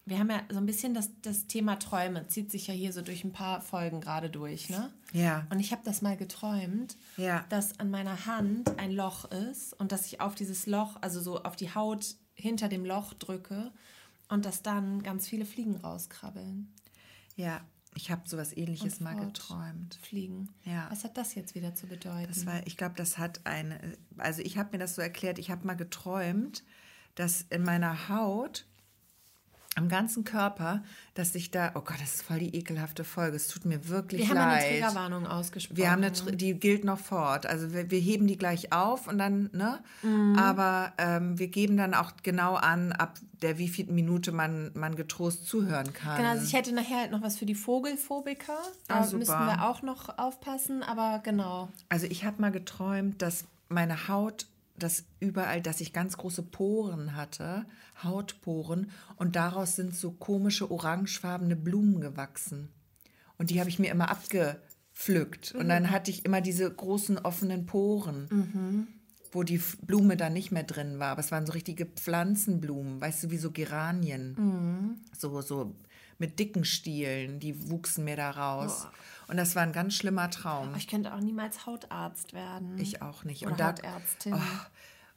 [0.07, 3.01] wir haben ja so ein bisschen das, das Thema Träume, zieht sich ja hier so
[3.03, 4.93] durch ein paar Folgen gerade durch, ne?
[5.13, 5.47] Ja.
[5.51, 7.45] Und ich habe das mal geträumt, Ja.
[7.49, 11.43] dass an meiner Hand ein Loch ist und dass ich auf dieses Loch, also so
[11.43, 13.73] auf die Haut hinter dem Loch drücke
[14.29, 16.73] und dass dann ganz viele Fliegen rauskrabbeln.
[17.37, 17.61] Ja,
[17.97, 19.99] ich habe sowas ähnliches mal geträumt.
[20.03, 20.49] Fliegen.
[20.65, 20.89] Ja.
[20.91, 22.27] Was hat das jetzt wieder zu bedeuten?
[22.29, 23.79] Das war, ich glaube, das hat eine,
[24.19, 26.65] also ich habe mir das so erklärt, ich habe mal geträumt,
[27.15, 28.67] dass in meiner Haut,
[29.77, 30.83] am ganzen Körper,
[31.15, 34.23] dass sich da, oh Gott, das ist voll die ekelhafte Folge, es tut mir wirklich
[34.23, 34.71] wir haben eine leid.
[34.81, 35.77] Triggerwarnung ausgesprochen.
[35.77, 37.47] wir haben eine, Tr- die gilt noch fort.
[37.47, 39.81] Also wir, wir heben die gleich auf und dann, ne?
[40.03, 40.37] Mhm.
[40.39, 45.47] Aber ähm, wir geben dann auch genau an, ab der wievielten Minute man, man getrost
[45.47, 46.17] zuhören kann.
[46.19, 48.57] Genau, also ich hätte nachher halt noch was für die Vogelphobiker.
[48.89, 51.69] Da Ah, müssen wir auch noch aufpassen, aber genau.
[51.89, 57.15] Also ich habe mal geträumt, dass meine Haut, dass überall, dass ich ganz große Poren
[57.15, 57.67] hatte,
[58.03, 62.71] Hautporen, und daraus sind so komische orangefarbene Blumen gewachsen.
[63.39, 65.55] Und die habe ich mir immer abgepflückt.
[65.55, 68.89] Und dann hatte ich immer diese großen offenen Poren,
[69.33, 71.13] wo die Blume dann nicht mehr drin war.
[71.13, 75.01] Aber es waren so richtige Pflanzenblumen, weißt du, wie so Geranien.
[75.17, 75.75] So, so
[76.19, 78.87] mit dicken Stielen, die wuchsen mir da raus.
[79.29, 80.69] Und das war ein ganz schlimmer Traum.
[80.69, 82.79] Aber ich könnte auch niemals Hautarzt werden.
[82.79, 83.43] Ich auch nicht.
[83.43, 84.35] Oder Und da, Hautärztin.
[84.35, 84.39] Oh,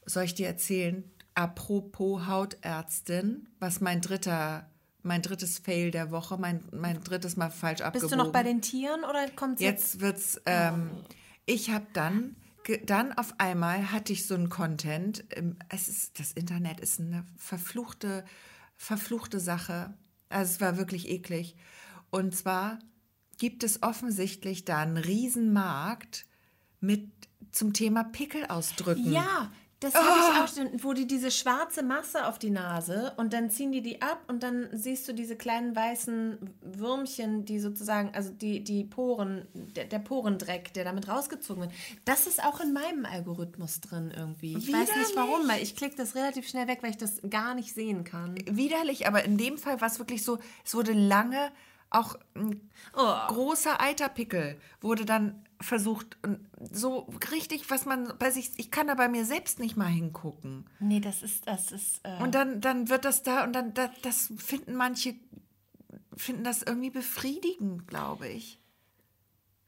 [0.05, 1.03] soll ich dir erzählen?
[1.35, 4.69] Apropos Hautärztin, was mein dritter,
[5.03, 8.09] mein drittes Fail der Woche, mein, mein drittes Mal falsch abgebogen.
[8.09, 9.93] Bist du noch bei den Tieren oder kommt jetzt?
[9.93, 10.41] Jetzt wird's.
[10.45, 10.89] Ähm,
[11.45, 12.35] ich habe dann,
[12.85, 15.25] dann auf einmal hatte ich so einen Content.
[15.31, 18.25] ähm, Es ist, das Internet ist eine verfluchte,
[18.75, 19.93] verfluchte Sache.
[20.29, 21.55] Also es war wirklich eklig.
[22.09, 22.79] Und zwar
[23.37, 26.25] gibt es offensichtlich da einen Riesenmarkt
[26.79, 27.09] mit
[27.51, 29.11] zum Thema Pickel ausdrücken.
[29.11, 33.31] Ja, Das habe ich auch schon, wo die diese schwarze Masse auf die Nase und
[33.31, 38.09] dann ziehen die die ab und dann siehst du diese kleinen weißen Würmchen, die sozusagen,
[38.15, 41.73] also die, die Poren, der, der Porendreck, der damit rausgezogen wird.
[42.05, 44.57] Das ist auch in meinem Algorithmus drin irgendwie.
[44.57, 47.53] Ich weiß nicht warum, weil ich klicke das relativ schnell weg, weil ich das gar
[47.53, 48.35] nicht sehen kann.
[48.49, 51.51] Widerlich, aber in dem Fall war es wirklich so, es wurde lange
[51.89, 56.39] auch ein großer Eiterpickel wurde dann versucht, und
[56.71, 60.65] so richtig, was man bei sich, ich kann da bei mir selbst nicht mal hingucken.
[60.79, 62.01] Nee, das ist, das ist.
[62.03, 65.15] Äh Und dann, dann wird das da und dann, da, das finden manche,
[66.15, 68.59] finden das irgendwie befriedigend, glaube ich.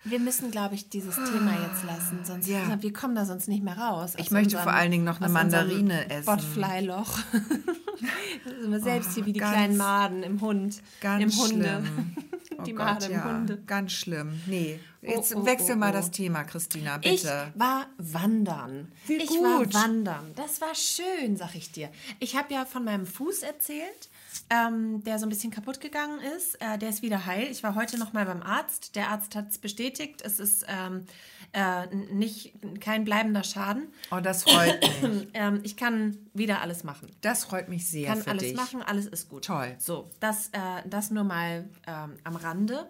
[0.03, 2.81] Wir müssen, glaube ich, dieses Thema jetzt lassen, sonst Ja.
[2.81, 4.13] wir kommen da sonst nicht mehr raus.
[4.17, 6.25] Ich möchte unserem- vor allen Dingen noch eine Mandarine essen.
[6.25, 7.19] Botfly-Loch.
[8.79, 10.81] Selbst hier wie die ganz- kleinen Maden im Hund.
[11.01, 11.65] Ganz Im Hunde.
[11.83, 12.15] schlimm.
[12.57, 13.57] Oh die Gott, Made im ja, Hunde.
[13.67, 14.41] Ganz schlimm.
[14.45, 15.93] Nee, jetzt oh, wechsel oh, mal oh.
[15.93, 17.53] das Thema, Christina, Ich bitte.
[17.55, 18.91] war wandern.
[19.07, 19.39] Wie ich gut.
[19.73, 20.33] war wandern.
[20.35, 21.89] Das war schön, sag ich dir.
[22.19, 24.09] Ich habe ja von meinem Fuß erzählt,
[24.49, 26.55] ähm, der so ein bisschen kaputt gegangen ist.
[26.61, 27.47] Äh, der ist wieder heil.
[27.49, 28.95] Ich war heute noch mal beim Arzt.
[28.95, 30.21] Der Arzt hat es bestätigt.
[30.21, 31.05] Es ist ähm,
[31.53, 33.87] äh, nicht kein bleibender Schaden.
[34.11, 35.27] Oh, das freut mich.
[35.33, 37.09] Ähm, ich kann wieder alles machen.
[37.21, 38.55] Das freut mich sehr kann für alles dich.
[38.55, 39.45] machen, alles ist gut.
[39.45, 39.75] Toll.
[39.79, 42.89] So, das, äh, das nur mal ähm, am Rande.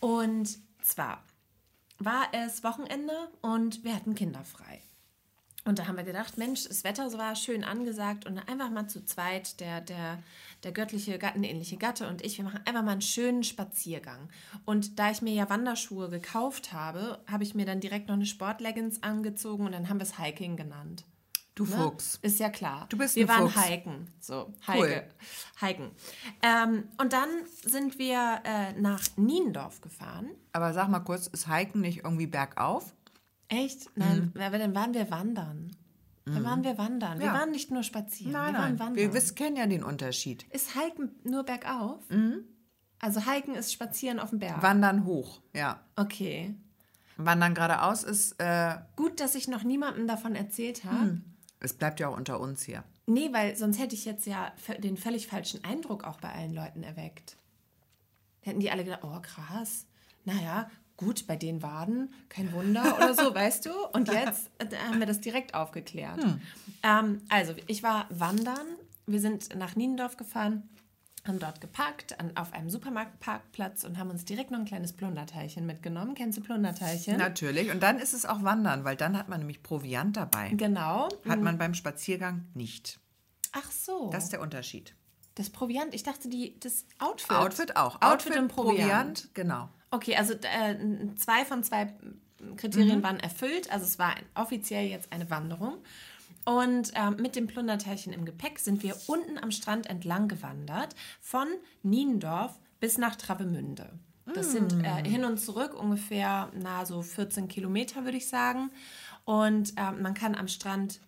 [0.00, 1.24] Und zwar
[1.98, 4.82] war es Wochenende und wir hatten Kinder frei.
[5.68, 9.04] Und da haben wir gedacht, Mensch, das Wetter war schön angesagt und einfach mal zu
[9.04, 10.18] zweit, der, der,
[10.62, 14.30] der göttliche, gattenähnliche Gatte und ich, wir machen einfach mal einen schönen Spaziergang.
[14.64, 18.24] Und da ich mir ja Wanderschuhe gekauft habe, habe ich mir dann direkt noch eine
[18.24, 21.04] Sportleggings angezogen und dann haben wir es Hiking genannt.
[21.54, 21.76] Du Ne?
[21.76, 22.18] Fuchs.
[22.22, 22.86] Ist ja klar.
[22.88, 23.66] Du bist Wir ein waren Fuchs.
[23.66, 24.10] hiken.
[24.20, 25.08] So, hike.
[25.60, 25.90] hiken.
[26.40, 27.28] Ähm, und dann
[27.64, 30.30] sind wir äh, nach Niendorf gefahren.
[30.52, 32.94] Aber sag mal kurz, ist Hiken nicht irgendwie bergauf?
[33.48, 33.90] Echt?
[33.96, 35.74] Nein, aber dann waren wir wandern.
[36.26, 37.18] Dann waren wir wandern.
[37.18, 37.32] Wir Ja.
[37.34, 38.32] waren nicht nur spazieren.
[38.32, 38.78] Nein, wir waren nein.
[38.78, 38.96] wandern.
[38.96, 40.44] Wir wissen, kennen ja den Unterschied.
[40.50, 42.08] ist Hiken nur bergauf?
[42.10, 42.44] Mhm.
[43.00, 44.60] Also Hiken ist Spazieren auf dem Berg.
[44.62, 45.80] Wandern hoch, ja.
[45.96, 46.54] okay.
[47.16, 51.20] Wandern geradeaus ist, äh, Gut, dass ich noch niemandem davon erzählt habe.
[51.60, 52.84] es bleibt ja auch unter uns hier.
[53.06, 56.82] Nee, weil sonst hätte ich jetzt ja den völlig falschen Eindruck auch bei allen Leuten
[56.82, 57.36] erweckt.
[58.42, 59.86] Hätten die alle gedacht, oh krass,
[60.24, 63.70] naja, gut, bei den Waden, kein Wunder oder so, weißt du?
[63.94, 66.20] Und jetzt äh, haben wir das direkt aufgeklärt.
[66.82, 68.66] Ähm, also, ich war wandern,
[69.06, 70.68] wir sind nach Niendorf gefahren,
[71.26, 75.66] haben dort geparkt an, auf einem Supermarktparkplatz und haben uns direkt noch ein kleines Plunderteilchen
[75.66, 76.14] mitgenommen.
[76.14, 77.16] Kennst du Plunderteilchen?
[77.16, 77.70] Natürlich.
[77.70, 80.50] Und dann ist es auch Wandern, weil dann hat man nämlich Proviant dabei.
[80.50, 81.08] Genau.
[81.28, 82.98] Hat man beim Spaziergang nicht.
[83.52, 84.10] Ach so.
[84.10, 84.94] Das ist der Unterschied.
[85.34, 87.30] das Proviant, ich dachte, die, das Outfit.
[87.30, 88.02] Outfit auch.
[88.02, 89.30] Outfit, und Proviant.
[89.34, 89.68] genau.
[89.90, 90.76] Okay, also äh,
[91.16, 91.92] zwei von zwei
[92.56, 93.72] Kriterien waren erfüllt.
[93.72, 95.78] Also es war offiziell jetzt eine Wanderung.
[96.44, 101.46] Und ähm, mit dem Plunderteilchen im Gepäck sind wir unten am Strand entlang gewandert, von
[101.82, 103.90] Niendorf bis nach Travemünde.
[104.34, 108.70] Das sind äh, hin und zurück ungefähr, na, so 14 Kilometer, würde ich sagen.
[109.24, 111.00] Und ähm, man kann am Strand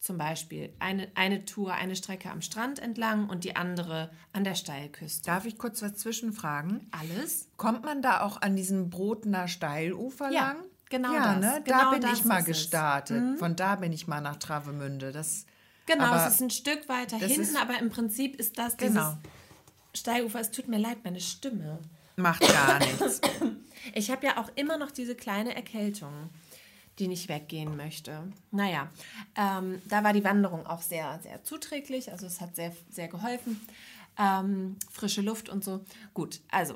[0.00, 4.54] zum Beispiel eine, eine Tour, eine Strecke am Strand entlang und die andere an der
[4.54, 5.26] Steilküste.
[5.26, 6.88] Darf ich kurz was zwischenfragen?
[6.90, 10.56] Alles Kommt man da auch an diesem Brotner Steilufer Ja, lang?
[10.88, 11.40] genau ja, das.
[11.44, 11.62] Ne?
[11.64, 12.42] Genau da bin ich mal es.
[12.42, 12.46] Mhm.
[12.46, 13.38] gestartet.
[13.38, 15.12] Von da bin ich mal nach Travemünde.
[15.12, 15.44] Das,
[15.86, 18.90] Genau, aber es ist ein Stück weiter hinten, ist- aber im Prinzip ist das Genau.
[18.90, 19.16] dieses
[20.02, 20.40] Steilufer.
[20.40, 21.78] Es tut mir leid, meine Stimme.
[22.16, 23.20] macht gar nichts.
[23.94, 26.12] Ich habe ja auch immer noch diese kleine Erkältung,
[27.00, 28.30] die nicht weggehen möchte.
[28.50, 28.90] Naja,
[29.36, 32.12] ähm, da war die Wanderung auch sehr, sehr zuträglich.
[32.12, 33.60] Also es hat sehr, sehr geholfen.
[34.18, 35.84] Ähm, frische Luft und so.
[36.14, 36.74] Gut, also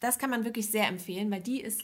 [0.00, 1.82] das kann man wirklich sehr empfehlen, weil die ist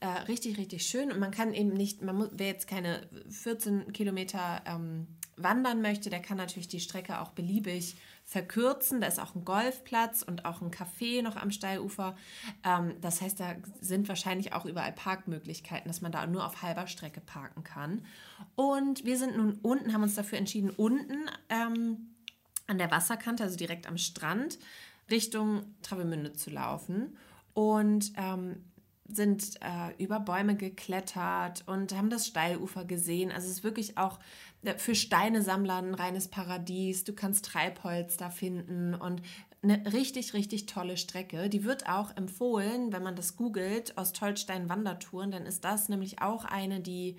[0.00, 4.62] äh, richtig, richtig schön und man kann eben nicht, man muss, jetzt keine 14 Kilometer
[4.66, 9.00] ähm, wandern möchte, der kann natürlich die Strecke auch beliebig verkürzen.
[9.00, 12.16] Da ist auch ein Golfplatz und auch ein Café noch am Steilufer.
[12.64, 16.86] Ähm, das heißt, da sind wahrscheinlich auch überall Parkmöglichkeiten, dass man da nur auf halber
[16.86, 18.04] Strecke parken kann.
[18.54, 22.14] Und wir sind nun unten, haben uns dafür entschieden, unten ähm,
[22.66, 24.58] an der Wasserkante, also direkt am Strand,
[25.10, 27.16] Richtung Travemünde zu laufen.
[27.54, 28.64] Und ähm,
[29.14, 33.30] sind äh, über Bäume geklettert und haben das Steilufer gesehen.
[33.30, 34.18] Also es ist wirklich auch
[34.62, 37.04] äh, für Steinesammler ein reines Paradies.
[37.04, 39.22] Du kannst Treibholz da finden und
[39.62, 41.48] eine richtig, richtig tolle Strecke.
[41.48, 46.44] Die wird auch empfohlen, wenn man das googelt, Ostholstein Wandertouren, dann ist das nämlich auch
[46.44, 47.16] eine, die,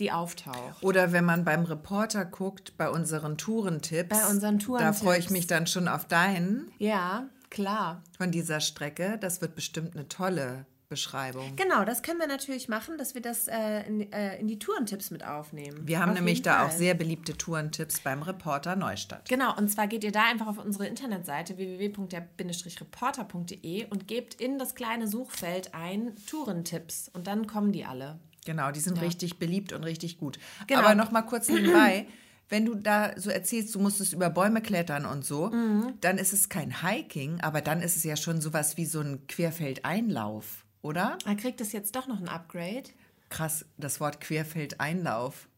[0.00, 0.82] die auftaucht.
[0.82, 4.08] Oder wenn man beim Reporter guckt, bei unseren Tourentipps.
[4.08, 5.30] Bei unseren Da freue ich Tourentipps.
[5.30, 8.02] mich dann schon auf deinen Ja, klar.
[8.18, 9.16] von dieser Strecke.
[9.20, 11.56] Das wird bestimmt eine tolle Podcast-Beschreibung.
[11.56, 15.10] Genau, das können wir natürlich machen, dass wir das äh, in, äh, in die Tourentipps
[15.10, 15.80] mit aufnehmen.
[15.86, 16.66] Wir haben Auf nämlich da Fall.
[16.66, 19.28] auch sehr beliebte Tourentipps beim Reporter Neustadt.
[19.28, 24.74] Genau, und zwar geht ihr da einfach auf unsere Internetseite www.der-reporter.de und gebt in das
[24.74, 28.18] kleine Suchfeld ein Tourentipps und dann kommen die alle.
[28.46, 30.38] Genau, die sind richtig beliebt und richtig gut.
[30.66, 30.80] Genau.
[30.80, 32.06] Aber noch mal kurz nebenbei,
[32.50, 35.94] wenn du da so erzählst, du musstest über Bäume klettern und so, Mhm.
[36.02, 39.26] dann ist es kein Hiking, aber dann ist es ja schon sowas wie so ein
[39.28, 41.18] Querfeldeinlauf, oder?
[41.24, 42.84] Da kriegt es jetzt doch noch ein Upgrade.
[43.30, 45.48] Krass, das Wort Querfeldeinlauf.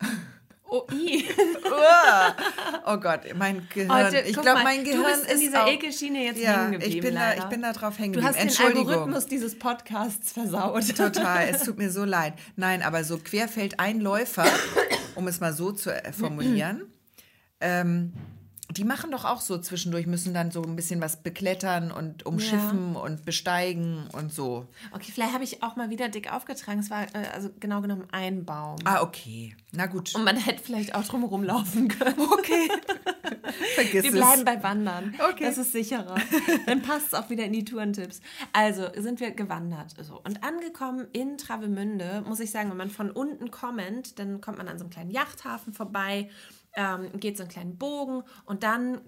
[0.68, 1.24] Oh, i.
[2.86, 3.92] Oh Gott, mein Gehirn.
[3.92, 6.72] Heute, ich glaube, mein Gehirn du bist in ist dieser auch, Ekelschiene jetzt ja, hängen
[6.72, 6.96] geblieben.
[6.96, 7.48] ich bin da, ich leider.
[7.50, 8.48] bin da drauf hängen Du geblieben.
[8.48, 8.66] hast den.
[8.76, 10.96] Algorithmus dieses Podcasts versaut.
[10.96, 12.34] Total, es tut mir so leid.
[12.56, 14.46] Nein, aber so Querfeldeinläufer,
[15.14, 16.82] um es mal so zu äh, formulieren,
[17.60, 18.12] ähm,
[18.76, 22.96] die machen doch auch so zwischendurch, müssen dann so ein bisschen was beklettern und umschiffen
[22.96, 24.66] und besteigen und so.
[24.92, 26.80] Okay, vielleicht habe ich auch mal wieder dick aufgetragen.
[26.80, 28.76] Es war äh, also genau genommen ein Baum.
[28.84, 29.56] Ah, okay.
[29.72, 30.14] Na gut.
[30.14, 32.18] Und man hätte vielleicht auch drum rumlaufen können.
[32.18, 32.68] Okay.
[33.74, 34.16] Vergiss Wir es.
[34.16, 35.14] bleiben bei Wandern.
[35.30, 35.44] Okay.
[35.44, 36.16] Das ist sicherer.
[36.66, 38.20] Dann passt es auch wieder in die Tourentipps.
[38.52, 39.94] Also sind wir gewandert.
[40.02, 40.20] So.
[40.24, 44.68] Und angekommen in Travemünde, muss ich sagen, wenn man von unten kommt, dann kommt man
[44.68, 46.30] an so einem kleinen Yachthafen vorbei,
[46.76, 49.00] ähm, geht so einen kleinen Bogen und dann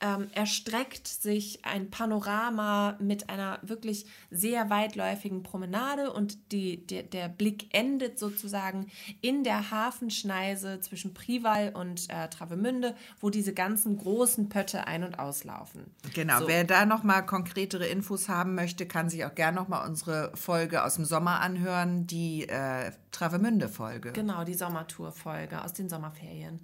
[0.00, 7.28] ähm, erstreckt sich ein Panorama mit einer wirklich sehr weitläufigen Promenade und die, der, der
[7.28, 8.88] Blick endet sozusagen
[9.22, 15.18] in der Hafenschneise zwischen Prival und äh, Travemünde, wo diese ganzen großen Pötte ein- und
[15.18, 15.86] auslaufen.
[16.14, 16.48] Genau, So.
[16.48, 20.30] wer da noch mal konkretere Infos haben möchte, kann sich auch gerne noch mal unsere
[20.34, 24.12] Folge aus dem Sommer anhören, die äh, Travemünde-Folge.
[24.12, 26.60] Genau, die Sommertour-Folge aus den Sommerferien.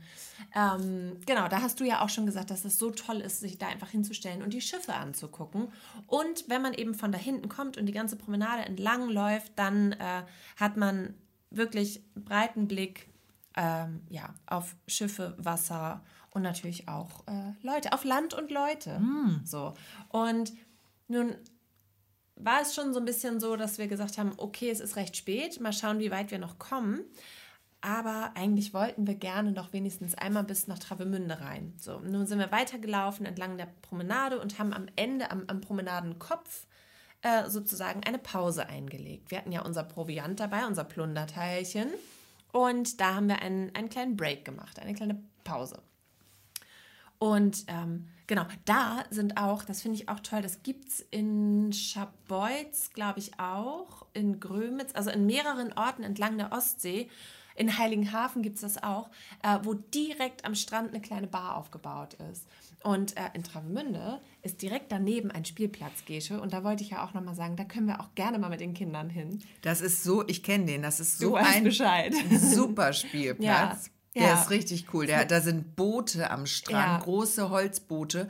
[0.55, 3.59] Ähm, genau, da hast du ja auch schon gesagt, dass es so toll ist, sich
[3.59, 5.73] da einfach hinzustellen und die Schiffe anzugucken.
[6.07, 9.93] Und wenn man eben von da hinten kommt und die ganze Promenade entlang läuft, dann
[9.93, 10.23] äh,
[10.57, 11.15] hat man
[11.51, 13.09] wirklich breiten Blick
[13.57, 18.99] ähm, ja, auf Schiffe, Wasser und natürlich auch äh, Leute, auf Land und Leute.
[19.45, 19.75] So.
[20.09, 20.53] Und
[21.09, 21.37] nun
[22.37, 25.17] war es schon so ein bisschen so, dass wir gesagt haben, okay, es ist recht
[25.17, 27.05] spät, mal schauen, wie weit wir noch kommen.
[27.85, 31.75] Aber eigentlich wollten wir gerne noch wenigstens einmal bis nach Travemünde rein.
[31.79, 36.67] So, nun sind wir weitergelaufen entlang der Promenade und haben am Ende, am, am Promenadenkopf,
[37.23, 39.33] äh, sozusagen eine Pause eingelegt.
[39.33, 41.89] Wir hatten ja unser Proviant dabei, unser Plunderteilchen.
[42.53, 45.83] Und da haben wir einen, einen kleinen Break gemacht, eine kleine Pause.
[47.19, 51.73] Und ähm, genau, da sind auch, das finde ich auch toll, das gibt es in
[51.73, 57.09] Scharbeutz, glaube ich, auch, in Grömitz, also in mehreren Orten entlang der Ostsee.
[57.57, 59.11] In Heiligenhafen gibt es das auch,
[59.43, 62.47] äh, wo direkt am Strand eine kleine Bar aufgebaut ist.
[62.83, 66.41] Und äh, in Travemünde ist direkt daneben ein Spielplatz, Gesche.
[66.41, 68.61] Und da wollte ich ja auch nochmal sagen, da können wir auch gerne mal mit
[68.61, 69.41] den Kindern hin.
[69.63, 72.13] Das ist so, ich kenne den, das ist so ein Bescheid.
[72.41, 73.87] super Spielplatz.
[73.87, 73.93] Ja.
[74.15, 74.41] Der Ja.
[74.43, 75.07] ist richtig cool.
[75.07, 76.99] Der, da sind Boote am Strand, Ja.
[76.99, 78.29] große Holzboote,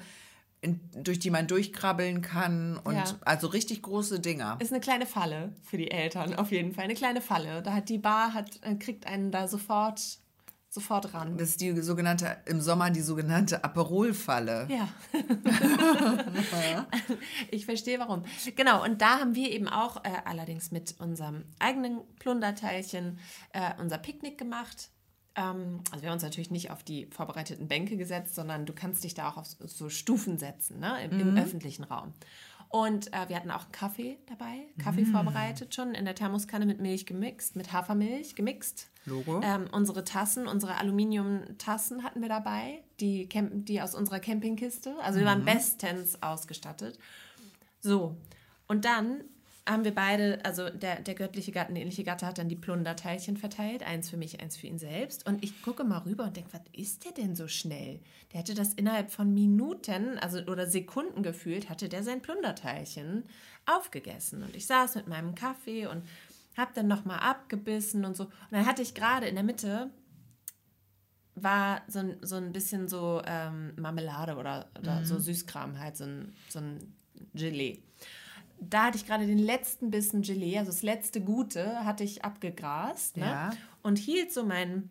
[0.62, 3.04] in, durch die man durchkrabbeln kann und Ja.
[3.22, 4.56] also richtig große Dinger.
[4.60, 6.84] Ist eine kleine Falle für die Eltern, auf jeden Fall.
[6.84, 7.62] Eine kleine Falle.
[7.62, 10.00] Da hat die Bar, hat, äh, kriegt einen da sofort,
[10.68, 11.36] sofort ran.
[11.36, 14.68] Das ist die sogenannte, im Sommer die sogenannte Aperolfalle.
[14.70, 14.88] Ja.
[17.50, 18.22] ich verstehe warum.
[18.54, 23.18] Genau, und da haben wir eben auch äh, allerdings mit unserem eigenen Plunderteilchen
[23.52, 24.90] äh, unser Picknick gemacht.
[25.34, 29.04] Ähm, also wir haben uns natürlich nicht auf die vorbereiteten Bänke gesetzt, sondern du kannst
[29.04, 32.12] dich da auch auf so- Stufen setzen, ne, im, im öffentlichen Raum.
[32.68, 36.80] Und äh, wir hatten auch einen Kaffee dabei, Kaffee vorbereitet schon, in der Thermoskanne mit
[36.80, 38.88] Milch gemixt, mit Hafermilch gemixt.
[39.04, 39.42] Logo.
[39.44, 44.94] Ähm, unsere Tassen, unsere Aluminiumtassen hatten wir dabei, die, Camp die aus unserer Campingkiste.
[45.02, 46.98] Also wir waren bestens ausgestattet.
[47.80, 48.16] So,
[48.68, 49.24] und dann
[49.68, 53.36] haben wir beide, also der, der göttliche Gatte, der ähnliche Gatte hat dann die Plunderteilchen
[53.36, 55.24] verteilt, eins für mich, eins für ihn selbst.
[55.26, 58.00] Und ich gucke mal rüber und denke, was ist der denn so schnell?
[58.32, 63.24] Der hatte das innerhalb von Minuten, also oder Sekunden gefühlt, hatte der sein Plunderteilchen
[63.66, 64.42] aufgegessen.
[64.42, 66.02] Und ich saß mit meinem Kaffee und
[66.56, 68.24] habe dann nochmal abgebissen und so.
[68.24, 69.90] Und dann hatte ich gerade in der Mitte
[71.34, 76.04] war so ein, so ein bisschen so ähm, Marmelade oder, oder so Süßkram, halt so
[76.04, 76.94] ein, so ein
[77.32, 77.82] Gelee.
[78.70, 83.16] Da hatte ich gerade den letzten Bissen Gelee, also das letzte Gute, hatte ich abgegrast
[83.16, 83.24] ne?
[83.26, 83.50] Ja.
[83.82, 84.90] und hielt so mein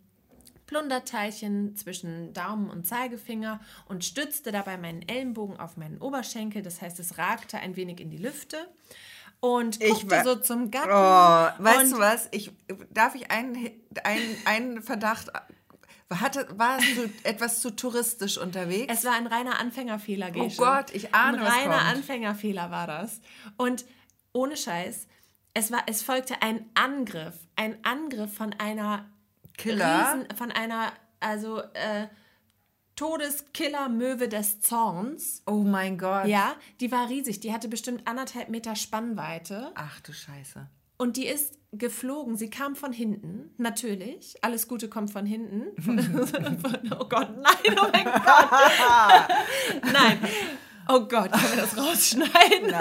[0.68, 6.62] Plunderteilchen zwischen Daumen und Zeigefinger und stützte dabei meinen Ellenbogen auf meinen Oberschenkel.
[6.62, 8.58] Das heißt, es ragte ein wenig in die Lüfte
[9.42, 10.90] und Ich guckte wa- so zum Gatten.
[10.90, 12.30] Oh, weißt du was?
[12.32, 12.52] Ich,
[12.90, 13.70] darf ich einen,
[14.04, 15.30] einen, einen Verdacht?
[16.20, 18.94] Hatte, warst du etwas zu touristisch unterwegs?
[18.94, 20.62] Es war ein reiner Anfängerfehler, Gesche.
[20.62, 21.90] Oh Gott, ich ahne, Ein reiner kommt.
[21.98, 23.22] Anfängerfehler war das.
[23.58, 23.86] Und
[24.34, 25.08] ohne Scheiß,
[25.54, 27.36] es, war, es folgte ein Angriff.
[27.56, 29.06] Ein Angriff von einer
[29.58, 30.14] Killer?
[30.14, 32.08] Riesen, von einer, also äh,
[32.96, 35.42] Todeskiller-Möwe des Zorns.
[35.46, 36.28] Oh mein Gott.
[36.28, 37.40] Ja, die war riesig.
[37.40, 39.72] Die hatte bestimmt anderthalb Meter Spannweite.
[39.76, 40.68] Ach du Scheiße.
[41.02, 42.38] Und die ist geflogen.
[42.38, 44.36] Sie kam von hinten, natürlich.
[44.44, 45.70] Alles Gute kommt von hinten.
[47.00, 48.22] oh Gott, nein, oh mein Gott.
[49.92, 50.20] nein.
[50.88, 52.76] Oh Gott, können wir das rausschneiden?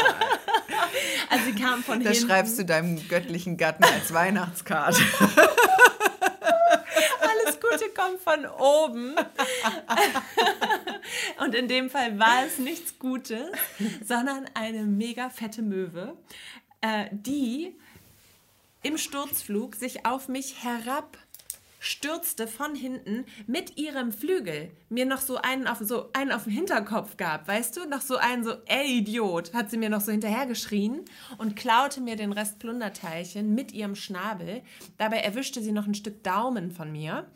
[1.31, 2.29] Also sie kam von Das hinten.
[2.29, 5.01] schreibst du deinem göttlichen Gatten als Weihnachtskarte.
[7.23, 9.15] Alles Gute kommt von oben.
[11.43, 13.51] Und in dem Fall war es nichts Gutes,
[14.07, 16.19] sondern eine mega fette Möwe,
[16.83, 17.79] äh, die
[18.83, 24.71] im Sturzflug sich auf mich herabstürzte von hinten mit ihrem Flügel.
[24.89, 27.87] Mir noch so einen auf, so einen auf den Hinterkopf gab, weißt du?
[27.87, 31.05] Noch so einen so, ey Idiot, hat sie mir noch so hinterhergeschrien
[31.37, 34.63] und klaute mir den Rest Plunderteilchen mit ihrem Schnabel.
[34.97, 37.27] Dabei erwischte sie noch ein Stück Daumen von mir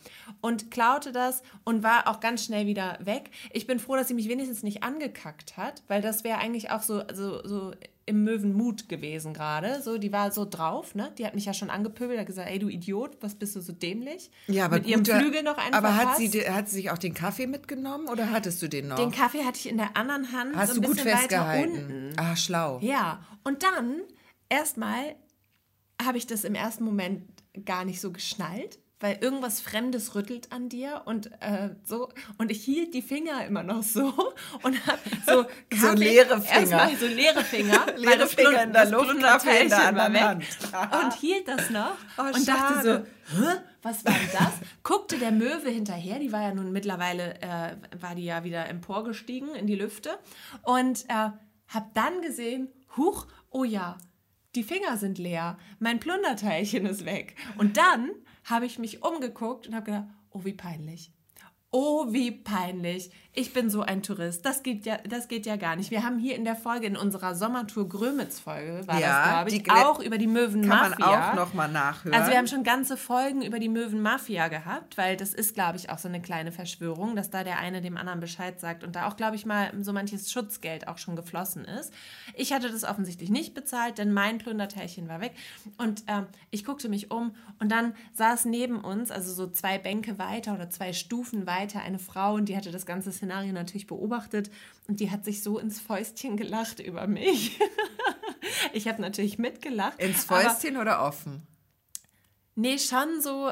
[0.40, 3.30] und klaute das und war auch ganz schnell wieder weg.
[3.52, 6.82] Ich bin froh, dass sie mich wenigstens nicht angekackt hat, weil das wäre eigentlich auch
[6.82, 7.72] so, so, so
[8.06, 9.80] im Möwenmut gewesen gerade.
[9.82, 11.12] So, die war so drauf, ne?
[11.18, 13.72] Die hat mich ja schon angepöbelt, hat gesagt, ey du Idiot, was bist du so
[13.72, 14.30] dämlich?
[14.46, 16.98] Ja, aber Mit ihrem guter- Flügel noch einen Aber hat sie, hat sie sich auch
[16.98, 18.96] den Kaffee mitgenommen oder hattest du den noch?
[18.96, 22.12] Den Kaffee hatte ich in der anderen Hand, Hast so du gut festgehalten?
[22.16, 22.78] Ah, schlau.
[22.82, 24.00] Ja, und dann
[24.48, 25.14] erstmal
[26.02, 27.22] habe ich das im ersten Moment
[27.64, 32.08] gar nicht so geschnallt, weil irgendwas Fremdes rüttelt an dir und äh, so.
[32.38, 34.06] Und ich hielt die Finger immer noch so
[34.62, 36.60] und habe so, Kaffee- leere Finger.
[36.80, 37.86] Erstmal so leere Finger.
[37.98, 40.48] Leere Finger Plun- in der Luft, Kaffee in der anderen weg.
[41.04, 43.06] Und hielt das noch Oh, und dachte schade.
[43.30, 43.56] so, Hä?
[43.82, 44.52] Was war denn das?
[44.82, 49.54] Guckte der Möwe hinterher, die war ja nun mittlerweile, äh, war die ja wieder emporgestiegen
[49.54, 50.18] in die Lüfte
[50.62, 51.28] und äh,
[51.68, 53.98] hab dann gesehen, huch, oh ja,
[54.54, 57.36] die Finger sind leer, mein Plunderteilchen ist weg.
[57.58, 58.10] Und dann
[58.44, 61.12] habe ich mich umgeguckt und habe gedacht, oh wie peinlich.
[61.70, 63.10] Oh, wie peinlich.
[63.36, 64.46] Ich bin so ein Tourist.
[64.46, 65.90] Das geht ja, das geht ja gar nicht.
[65.90, 69.62] Wir haben hier in der Folge, in unserer Sommertour Grömitz-Folge, war Ja, das, glaube ich,
[69.64, 70.90] die auch über die Möwenmafia.
[70.90, 72.14] Kann man auch noch mal nachhören.
[72.14, 75.90] Also wir haben schon ganze Folgen über die Möwenmafia gehabt, weil das ist, glaube ich,
[75.90, 79.08] auch so eine kleine Verschwörung, dass da der eine dem anderen Bescheid sagt und da
[79.08, 81.92] auch, glaube ich, mal so manches Schutzgeld auch schon geflossen ist.
[82.34, 85.32] Ich hatte das offensichtlich nicht bezahlt, denn mein Plunderteilchen war weg.
[85.76, 90.20] Und ähm, ich guckte mich um und dann saß neben uns, also so zwei Bänke
[90.20, 94.50] weiter oder zwei Stufen weiter, eine Frau und die hatte das ganze Szenario natürlich beobachtet
[94.86, 97.58] und die hat sich so ins Fäustchen gelacht über mich.
[98.72, 99.98] ich habe natürlich mitgelacht.
[99.98, 101.46] Ins Fäustchen oder offen?
[102.54, 103.50] Nee, schon so,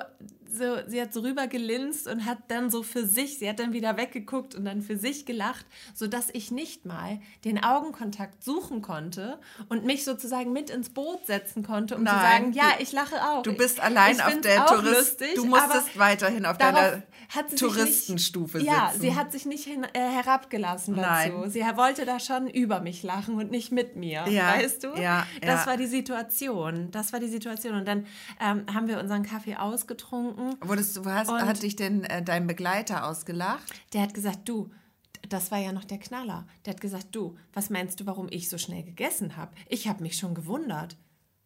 [0.53, 3.73] so, sie hat so rüber gelinst und hat dann so für sich, sie hat dann
[3.73, 9.39] wieder weggeguckt und dann für sich gelacht, sodass ich nicht mal den Augenkontakt suchen konnte
[9.69, 13.17] und mich sozusagen mit ins Boot setzen konnte, um zu Nein, sagen, ja, ich lache
[13.17, 13.43] auch.
[13.43, 15.21] Du bist allein ich auf der Tourist.
[15.21, 17.03] lustig, du musstest weiterhin auf deiner
[17.57, 19.01] Touristenstufe nicht, Ja, sitzen.
[19.03, 21.33] sie hat sich nicht hin, äh, herabgelassen dazu.
[21.39, 21.51] Nein.
[21.51, 24.89] Sie wollte da schon über mich lachen und nicht mit mir, Ja, weißt du?
[25.01, 25.67] ja, Das ja.
[25.67, 26.91] war die Situation.
[26.91, 27.75] Das war die Situation.
[27.75, 28.07] Und dann
[28.41, 30.42] ähm, haben wir unseren Kaffee ausgetrunken.
[30.61, 33.73] Wurdest du, hast, Und- hat dich denn äh, dein Begleiter ausgelacht?
[33.93, 34.71] Der hat gesagt, du,
[35.29, 36.47] das war ja noch der Knaller.
[36.65, 39.53] Der hat gesagt, du, was meinst du, warum ich so schnell gegessen habe?
[39.69, 40.97] Ich habe mich schon gewundert.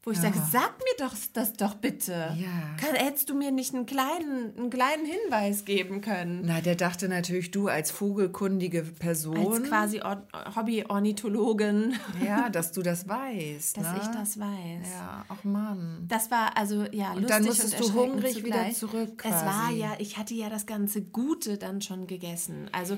[0.07, 2.12] Wo ich sage, sag mir doch das doch bitte.
[2.12, 2.77] Ja.
[2.81, 6.42] Kann, hättest du mir nicht einen kleinen, einen kleinen Hinweis geben können?
[6.45, 10.23] Na, der dachte natürlich, du als vogelkundige Person, Als quasi Or
[10.55, 13.77] Hobby-Ornithologin, ja, dass du das weißt.
[13.79, 13.99] dass ne?
[14.01, 14.88] ich das weiß.
[14.92, 16.05] Ja, ach Mann.
[16.09, 18.77] Das war also ja lustig dann musstest und du hungrig wieder zugleich.
[18.77, 19.79] zurück Es war quasi.
[19.81, 22.69] ja, ich hatte ja das ganze Gute dann schon gegessen.
[22.73, 22.97] Also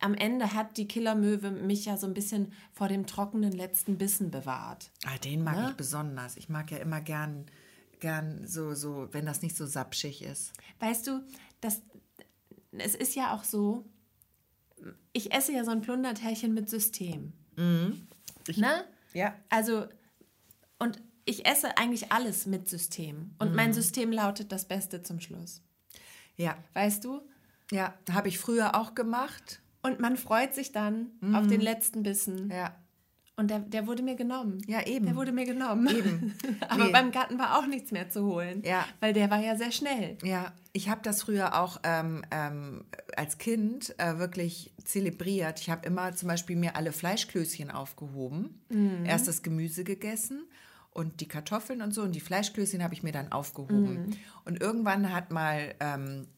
[0.00, 4.30] am Ende hat die Killermöwe mich ja so ein bisschen vor dem trockenen letzten Bissen
[4.30, 4.90] bewahrt.
[5.06, 5.66] Ah, den mag Ne?
[5.70, 6.17] ich besonders.
[6.36, 7.46] Ich mag ja immer gern,
[8.00, 10.52] gern so, so, wenn das nicht so sapschig ist.
[10.80, 11.22] Weißt du,
[11.60, 11.82] das,
[12.72, 13.84] es ist ja auch so,
[15.12, 17.32] ich esse ja so ein Plunderteilchen mit System.
[17.56, 18.84] ne?
[19.14, 19.34] Ja.
[19.48, 19.86] Also,
[20.78, 23.34] und ich esse eigentlich alles mit System.
[23.38, 23.56] Und Mhm.
[23.56, 25.62] mein System lautet das Beste zum Schluss.
[26.36, 27.20] Ja, Weißt du?
[27.72, 29.60] ja, habe ich früher auch gemacht.
[29.82, 32.44] Und man freut sich dann auf den letzten Bissen.
[32.46, 32.50] Mhm.
[32.50, 32.76] Ja,
[33.38, 34.60] Und der, der wurde mir genommen.
[34.66, 35.06] Ja, eben.
[35.06, 35.88] Der wurde mir genommen.
[35.88, 36.34] Eben.
[36.68, 36.92] Aber Nee.
[36.92, 38.62] beim Gatten war auch nichts mehr zu holen.
[38.64, 38.84] Ja.
[39.00, 40.18] Weil der war ja sehr schnell.
[40.22, 40.52] ja.
[40.74, 42.84] Ich habe das früher auch ähm, ähm,
[43.16, 45.58] als Kind äh, wirklich zelebriert.
[45.60, 48.60] Ich habe immer zum Beispiel mir alle Fleischklößchen aufgehoben,
[49.04, 50.44] erst das Gemüse gegessen
[50.92, 54.16] und die Kartoffeln und so und die Fleischklößchen habe ich mir dann aufgehoben.
[54.44, 56.28] Und irgendwann hat mal ähm,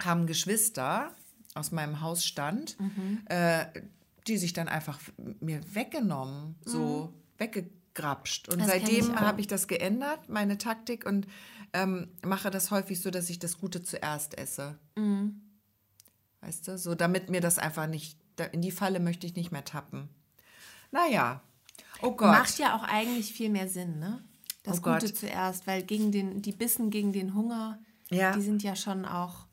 [0.00, 1.10] haben Geschwister
[1.54, 2.76] aus meinem Hausstand,
[3.28, 3.64] äh,
[4.26, 4.98] die sich dann einfach
[5.40, 8.48] mir weggenommen, so wegge grapscht.
[8.48, 11.26] Und Das ich seitdem habe ich das geändert, meine Taktik, und
[11.72, 14.78] ähm, mache das häufig so, dass ich das Gute zuerst esse.
[14.96, 15.40] Mhm.
[16.40, 18.18] Weißt du, so damit mir das einfach nicht,
[18.52, 20.08] in die Falle möchte ich nicht mehr tappen.
[20.90, 21.40] Naja.
[22.02, 22.28] Oh Gott.
[22.32, 24.22] Macht ja auch eigentlich viel mehr Sinn, ne?
[24.62, 25.00] Das Oh Gott.
[25.00, 27.78] Gute zuerst, weil gegen den, die Bissen gegen den Hunger,
[28.10, 28.32] Ja.
[28.32, 29.46] die sind ja schon auch,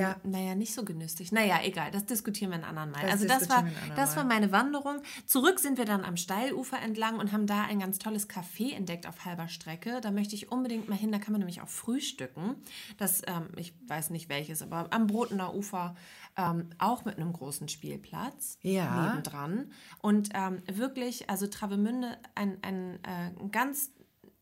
[0.00, 0.16] Ja.
[0.22, 1.32] naja, nicht so genüsslich.
[1.32, 3.02] Naja, egal, das diskutieren wir ein anderen Mal.
[3.02, 3.64] Das also das war,
[3.96, 5.02] das war meine Wanderung.
[5.26, 9.06] Zurück sind wir dann am Steilufer entlang und haben da ein ganz tolles Café entdeckt
[9.06, 10.00] auf halber Strecke.
[10.00, 12.56] Da möchte ich unbedingt mal hin, da kann man nämlich auch frühstücken.
[12.98, 15.94] Das, ähm, ich weiß nicht welches, aber am Brotener Ufer
[16.36, 19.06] ähm, auch mit einem großen Spielplatz Ja.
[19.06, 19.70] nebendran.
[20.00, 23.90] Und ähm, wirklich, also Travemünde, ein, ein, äh, ein ganz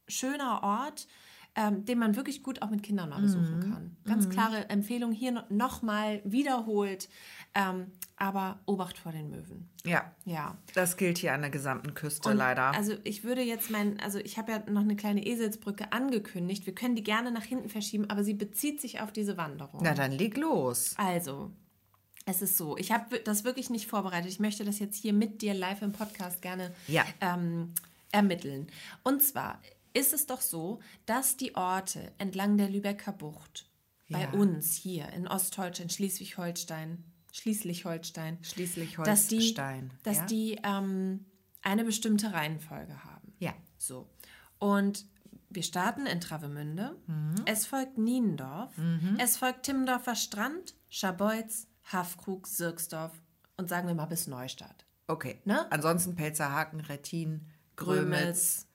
[0.06, 1.06] schöner Ort,
[1.62, 3.72] ähm, den man wirklich gut auch mit Kindern mal besuchen Mhm.
[3.72, 3.96] kann.
[4.06, 7.08] Ganz klare Empfehlung hier no- nochmal wiederholt.
[7.54, 9.68] Ähm, aber Obacht vor den Möwen.
[9.84, 10.56] Ja, Ja.
[10.74, 12.72] das gilt hier an der gesamten Küste Und leider.
[12.74, 16.64] Also ich würde jetzt mein, also ich habe ja noch eine kleine Eselsbrücke angekündigt.
[16.66, 19.80] Wir können die gerne nach hinten verschieben, aber sie bezieht sich auf diese Wanderung.
[19.82, 20.94] Na, dann leg los.
[20.96, 21.50] Also,
[22.24, 24.30] es ist so, ich habe das wirklich nicht vorbereitet.
[24.30, 27.04] Ich möchte das jetzt hier mit dir live im Podcast gerne Ja.
[27.20, 27.72] ähm,
[28.12, 28.68] ermitteln.
[29.02, 29.60] Und zwar
[29.92, 33.68] ist es doch so, dass die Orte entlang der Lübecker Bucht
[34.08, 34.30] bei Ja.
[34.32, 39.54] uns hier in Ostdeutschland, Schleswig-Holstein, Schließlich-Holstein, Schließlich dass die,
[40.02, 40.26] dass ja?
[40.26, 41.26] die ähm,
[41.62, 43.32] eine bestimmte Reihenfolge haben.
[43.38, 43.54] Ja.
[43.78, 44.08] So.
[44.58, 45.06] Und
[45.48, 46.96] wir starten in Travemünde.
[47.06, 47.34] Mhm.
[47.46, 48.72] Es folgt Niendorf.
[49.18, 53.12] Es folgt Timmendorfer Strand, Scharbeutz, Hafkrug, Sirksdorf
[53.56, 54.86] und sagen wir mal bis Neustadt.
[55.06, 55.40] Okay.
[55.44, 55.70] Ne?
[55.72, 58.68] Ansonsten Pelzerhaken, Rettin, Grömitz,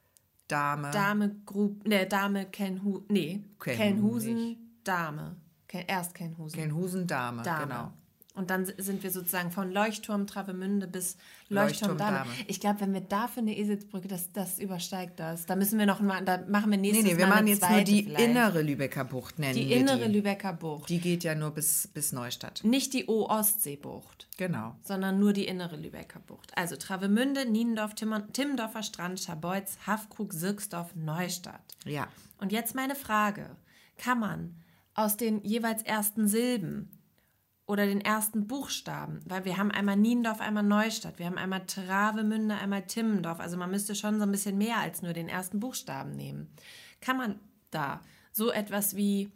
[0.47, 0.91] Dame.
[0.91, 5.35] Dame, Grub, ne, Dame, Kelnhu, nee, Kelnhu Kelnhusen, Dame.
[5.67, 6.59] Kel, erst Kelnhusen.
[6.59, 7.63] Kelnhusen, Dame, Dame.
[7.63, 7.91] genau.
[8.35, 11.15] Und dann sind wir sozusagen von Leuchtturm Travemünde bis
[11.47, 12.25] Leuchtturm Leuchtturm Dame.
[12.47, 15.45] Ich glaube, wenn wir dafür eine Eselsbrücke, das, das übersteigt das.
[15.45, 17.69] Da müssen wir noch mal, da machen wir Nee, nächstes nee, wir Mal machen jetzt
[17.69, 18.19] nur die vielleicht.
[18.25, 20.13] innere Lübecker Bucht, nennen die wir innere die.
[20.13, 20.89] Lübecker Bucht.
[20.89, 22.61] Die geht ja nur bis, bis Neustadt.
[22.65, 24.75] Nicht die O-Ostsee-Bucht, Genau.
[24.83, 26.51] sondern nur die innere Lübecker Bucht.
[26.57, 31.77] Also Travemünde, Niendorf, Timmer, Timmendorfer Strand, Scharbeutz, Hafkrug, Sirksdorf, Neustadt.
[31.85, 32.07] Ja.
[32.39, 33.55] Und jetzt meine Frage.
[33.97, 34.55] Kann man
[34.93, 36.89] aus den jeweils ersten Silben
[37.67, 42.55] oder den ersten Buchstaben, weil wir haben einmal Niendorf, einmal Neustadt, wir haben einmal Travemünde,
[42.55, 46.11] einmal Timmendorf, also man müsste schon so ein bisschen mehr als nur den ersten Buchstaben
[46.11, 46.53] nehmen.
[47.01, 47.39] Kann man
[47.71, 48.01] da
[48.31, 49.31] so etwas wie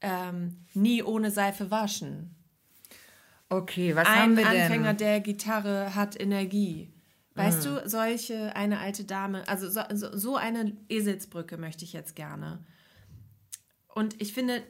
[0.00, 2.34] ähm, nie ohne Seife waschen?
[3.50, 4.62] Okay, was haben Ein wir denn?
[4.62, 6.92] Anfänger der Gitarre hat Energie.
[7.34, 12.16] Weißt du, solche, eine alte Dame, also so, so, so eine Eselsbrücke möchte ich jetzt
[12.16, 12.64] gerne.
[13.94, 14.60] Und ich finde,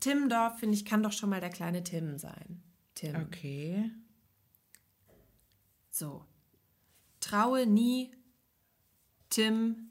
[0.00, 2.62] Timmendorf, finde ich, kann doch schon mal der kleine Tim sein.
[2.94, 3.16] Tim.
[3.16, 3.90] Okay.
[5.90, 6.24] So.
[7.20, 8.12] Traue nie
[9.28, 9.90] Tim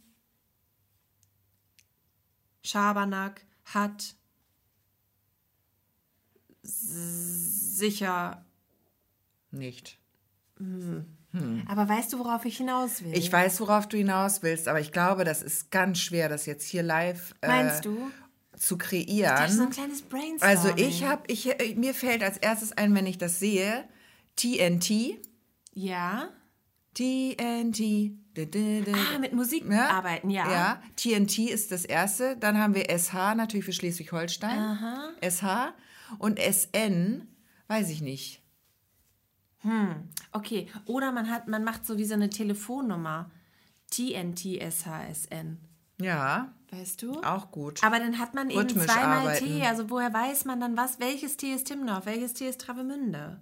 [2.64, 4.16] Schabernack hat
[6.62, 8.46] sicher.
[9.52, 9.98] Nicht.
[11.68, 13.18] Aber weißt du, worauf ich hinaus will?
[13.18, 16.66] Ich weiß, worauf du hinaus willst, aber ich glaube, das ist ganz schwer, das jetzt
[16.66, 18.12] hier live äh, Meinst du?
[18.60, 19.70] Zu Das ist so ein kreieren.
[19.72, 20.42] kleines Brainstorming.
[20.42, 23.88] Also ich habe, ich, äh, mir fällt als erstes ein, wenn ich das sehe,
[24.36, 25.18] TNT.
[25.74, 26.30] Ja.
[26.94, 28.12] TNT.
[28.94, 29.90] Ah, mit Musik Ja?
[29.90, 30.50] arbeiten, ja.
[30.52, 32.38] Ja, TNT ist das erste.
[32.38, 34.78] Dann haben wir SH, natürlich für Schleswig-Holstein.
[35.22, 35.74] SH.
[36.20, 37.28] Und SN,
[37.68, 38.42] weiß ich nicht.
[40.32, 40.68] Okay.
[40.86, 43.30] Oder man hat, man macht so wie so eine Telefonnummer.
[43.92, 45.58] TNTSHSN.
[46.00, 47.22] Ja, Weißt du?
[47.24, 47.84] auch gut.
[47.84, 49.46] Aber dann hat man eben Rhythmisch zweimal arbeiten.
[49.46, 49.66] T.
[49.66, 51.00] Also woher weiß man dann was?
[51.00, 52.06] Welches T ist Timdorf?
[52.06, 53.40] Welches T ist Travemünde?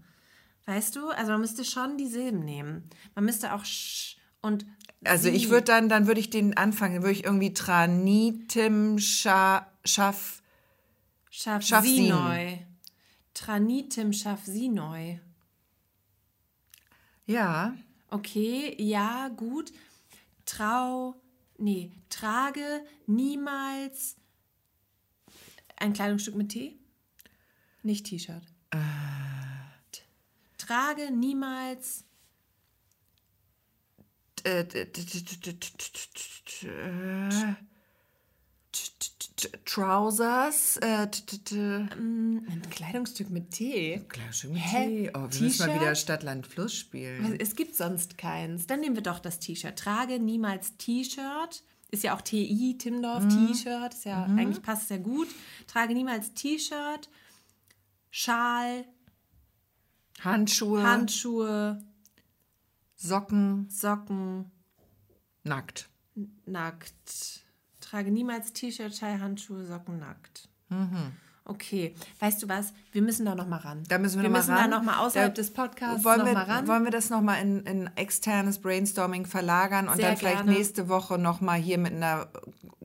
[0.66, 1.10] Weißt du?
[1.10, 2.90] Also man müsste schon die Silben nehmen.
[3.16, 4.66] Man müsste auch sch und
[5.04, 9.68] Also ich würde dann, dann würde ich den anfangen, dann würde ich irgendwie Tranitim Scha
[9.84, 10.42] Schaff.
[11.30, 12.10] Schaff, Schaff sie sie.
[12.10, 12.58] neu.
[13.34, 15.18] Tranitim schaff sie neu.
[17.26, 17.74] Ja,
[18.10, 19.74] Okay, ja, gut.
[20.46, 21.16] Trau,
[21.58, 24.16] nee, trage niemals
[25.76, 26.78] ein Kleidungsstück mit T?
[27.84, 28.44] Nicht T-Shirt.
[29.92, 30.02] T-
[30.58, 32.04] Trage niemals
[34.44, 34.86] äh, äh, t-
[39.66, 44.04] Trousers, äh, t- ein Kleidungsstück mit T.
[44.10, 44.64] Kleidungsstück mit?
[44.64, 45.12] T.
[45.14, 47.36] Oh, wir müssen mal wieder Stadt, Land, Fluss spielen.
[47.40, 48.66] Es gibt sonst keins.
[48.68, 49.78] Dann nehmen wir doch das T-Shirt.
[49.78, 51.64] Trage niemals T-Shirt.
[51.92, 53.48] Ist ja auch TI, Timdorf, Mhm.
[53.54, 53.94] T-Shirt.
[53.94, 55.28] Ist ja, eigentlich passt es ja gut.
[55.68, 57.08] Trage niemals T-Shirt,
[58.10, 58.86] Schal,
[60.22, 61.84] Handschuhe, Handschuhe,
[62.96, 64.52] Socken, Socken,
[65.44, 65.88] Nackt.
[66.46, 67.44] Nackt.
[67.90, 70.50] Trage niemals T-Shirt, Schei, Handschuhe, Socken nackt.
[70.70, 71.14] Mhm.
[71.46, 72.74] Okay, weißt du was?
[72.92, 73.84] Wir müssen da noch mal ran.
[73.88, 74.72] Da müssen wir, wir noch müssen mal ran.
[74.72, 76.68] da noch mal außerhalb Da des Podcasts wollen noch wir, mal ran.
[76.68, 80.52] Wollen wir das nochmal in, in externes Brainstorming verlagern und Sehr dann vielleicht gerne.
[80.52, 82.28] nächste Woche nochmal hier mit einer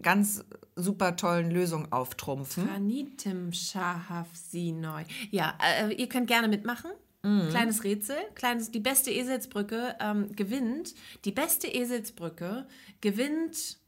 [0.01, 0.45] ganz
[0.77, 2.69] super tollen Lösung auftrumpfen?
[2.69, 5.03] Granitim Schahafsinoi.
[5.33, 6.93] Ja, äh, ihr könnt gerne mitmachen.
[7.25, 7.49] Mhm.
[7.51, 8.17] Kleines Rätsel.
[8.37, 10.95] Kleines, die beste Eselsbrücke ähm, gewinnt.
[11.25, 12.67] Die beste Eselsbrücke
[13.01, 13.79] gewinnt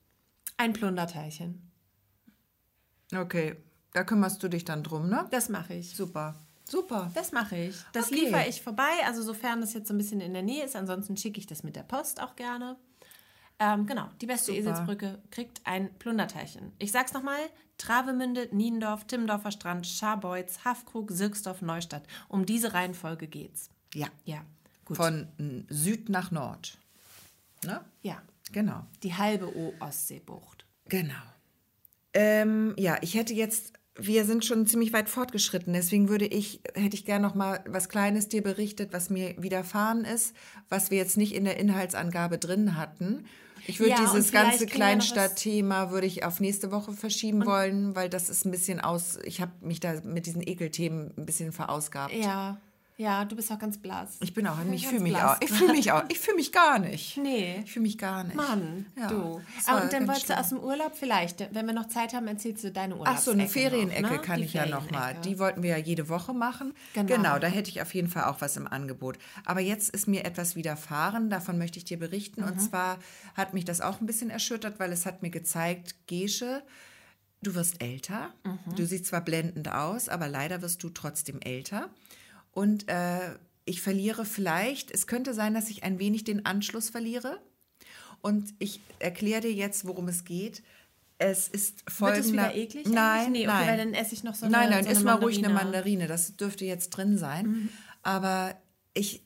[0.57, 1.71] ein Plunderteilchen.
[3.15, 3.57] Okay,
[3.93, 5.27] da kümmerst du dich dann drum, ne?
[5.31, 5.97] Das mache ich.
[5.97, 6.35] Super.
[6.69, 7.11] Super.
[7.15, 7.77] Das mache ich.
[7.93, 8.25] Das Okay.
[8.25, 10.75] liefere ich vorbei, also sofern das jetzt so ein bisschen in der Nähe ist.
[10.77, 12.77] Ansonsten schicke ich das mit der Post auch gerne.
[13.59, 14.59] Ähm, genau, die beste Super.
[14.59, 16.73] Eselsbrücke kriegt ein Plunderteilchen.
[16.79, 17.39] Ich sag's nochmal:
[17.79, 22.05] Travemünde, Niendorf, Timmendorfer Strand, Scharbeutz, Hafkrug, Sirksdorf, Neustadt.
[22.29, 23.69] Um diese Reihenfolge geht's.
[23.95, 24.09] Ja.
[24.25, 24.43] Ja,
[24.87, 24.97] gut.
[24.97, 26.79] Von mm, Süd nach Nord.
[27.65, 27.81] Ne?
[28.03, 28.21] ja,
[28.53, 28.87] Genau.
[29.03, 30.67] die halbe O-Ostseebucht.
[30.89, 31.15] Genau.
[32.13, 36.95] Ähm, ja, ich hätte jetzt, wir sind schon ziemlich weit fortgeschritten, deswegen würde ich, hätte
[36.95, 40.35] ich gerne noch mal was Kleines dir berichtet, was mir widerfahren ist,
[40.69, 43.25] was wir jetzt nicht in der Inhaltsangabe drin hatten.
[43.67, 48.29] Ich würde Ja, dieses ganze Kleinstadtthema würde ich auf nächste Woche verschieben wollen, weil das
[48.29, 52.13] ist ein bisschen aus, ich habe mich da mit diesen Ekelthemen ein bisschen verausgabt.
[52.15, 52.61] Ja,
[52.97, 54.19] ja, du bist auch ganz blass.
[54.21, 55.37] Ich bin auch, ich Ganz fühle mich blass.
[55.37, 57.17] auch, ich fühle mich auch, ich fühle mich gar nicht.
[57.17, 57.61] Nee.
[57.65, 58.37] Ich fühle mich gar nicht.
[58.37, 59.41] Mann, Ja, du.
[59.67, 60.39] Ah, und dann wolltest du schlimm.
[60.39, 63.31] aus dem Urlaub vielleicht, wenn wir noch Zeit haben, erzählst du deine Urlaubsecke Ach so,
[63.33, 64.19] eine Ferienecke noch, ne?
[64.21, 64.99] kann Die ich ja noch mal.
[65.01, 65.29] Ferienecke.
[65.29, 66.73] Die wollten wir ja jede Woche machen.
[66.95, 67.39] Genau.
[67.41, 69.19] da hätte ich auf jeden Fall auch was im Angebot.
[69.45, 72.43] Aber jetzt ist mir etwas widerfahren, davon möchte ich dir berichten.
[72.43, 72.47] Mhm.
[72.49, 72.99] Und zwar
[73.37, 76.63] hat mich das auch ein bisschen erschüttert, weil es hat mir gezeigt, Gesche,
[77.43, 78.33] du wirst älter.
[78.45, 78.77] Mhm.
[78.77, 81.91] Du siehst zwar blendend aus, aber leider wirst du trotzdem älter.
[82.55, 87.41] Und äh, ich verliere vielleicht, es könnte sein, dass ich ein wenig den Anschluss verliere.
[88.21, 90.63] Und ich erkläre dir jetzt, worum es geht.
[91.19, 92.21] Es ist Wird folgender...
[92.21, 92.87] es wieder eklig?
[92.87, 93.69] Nein, nee, okay, nein.
[93.69, 95.53] weil dann esse ich noch so eine Nein, nein, so iss eine mal ruhig eine
[95.53, 96.07] Mandarine.
[96.07, 97.47] Das dürfte jetzt drin sein.
[97.47, 97.69] Mhm.
[98.03, 98.55] Aber
[98.95, 99.23] ich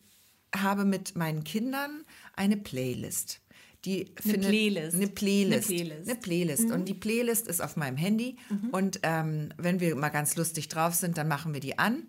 [0.54, 2.04] habe mit meinen Kindern
[2.34, 3.40] eine Playlist.
[3.84, 4.96] Die findet, Playlist.
[4.96, 5.70] Eine Playlist.
[5.70, 6.04] Eine Playlist.
[6.04, 6.10] Mhm.
[6.10, 6.70] Eine Playlist.
[6.72, 8.36] Und die Playlist ist auf meinem Handy.
[8.72, 12.02] Und ähm, wenn wir mal ganz lustig drauf sind, dann machen wir die an.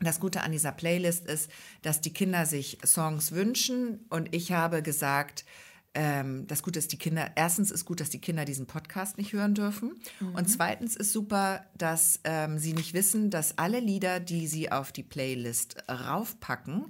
[0.00, 0.04] Mhm.
[0.04, 1.50] Das Gute an dieser Playlist ist,
[1.82, 5.44] dass die Kinder sich Songs wünschen und ich habe gesagt,
[5.92, 9.32] ähm, das Gute ist, die Kinder, erstens ist gut, dass die Kinder diesen Podcast nicht
[9.32, 9.92] hören dürfen
[10.34, 14.92] und zweitens ist super, dass ähm, sie nicht wissen, dass alle Lieder, die sie auf
[14.92, 16.86] die Playlist raufpacken,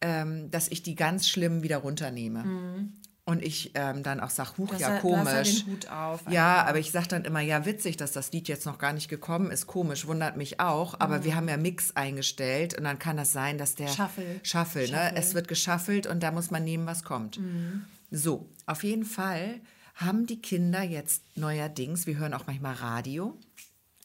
[0.00, 2.42] ähm, dass ich die ganz schlimm wieder runternehme.
[3.26, 5.64] Und ich ähm, dann auch sage, huch, Du hast ja, komisch.
[5.90, 8.92] auf ja, aber ich sage dann immer, ja, witzig, dass das Lied jetzt noch gar
[8.92, 9.66] nicht gekommen ist.
[9.66, 11.00] Komisch, wundert mich auch.
[11.00, 11.24] Aber Mhm.
[11.24, 14.40] wir haben ja Mix eingestellt und dann kann das sein, dass der Shuffle.
[14.42, 15.16] Shuffle, ne?
[15.16, 17.38] Es wird geschaffelt und da muss man nehmen, was kommt.
[17.38, 17.86] Mhm.
[18.10, 19.60] So, auf jeden Fall
[19.94, 23.38] haben die Kinder jetzt neuerdings, wir hören auch manchmal Radio.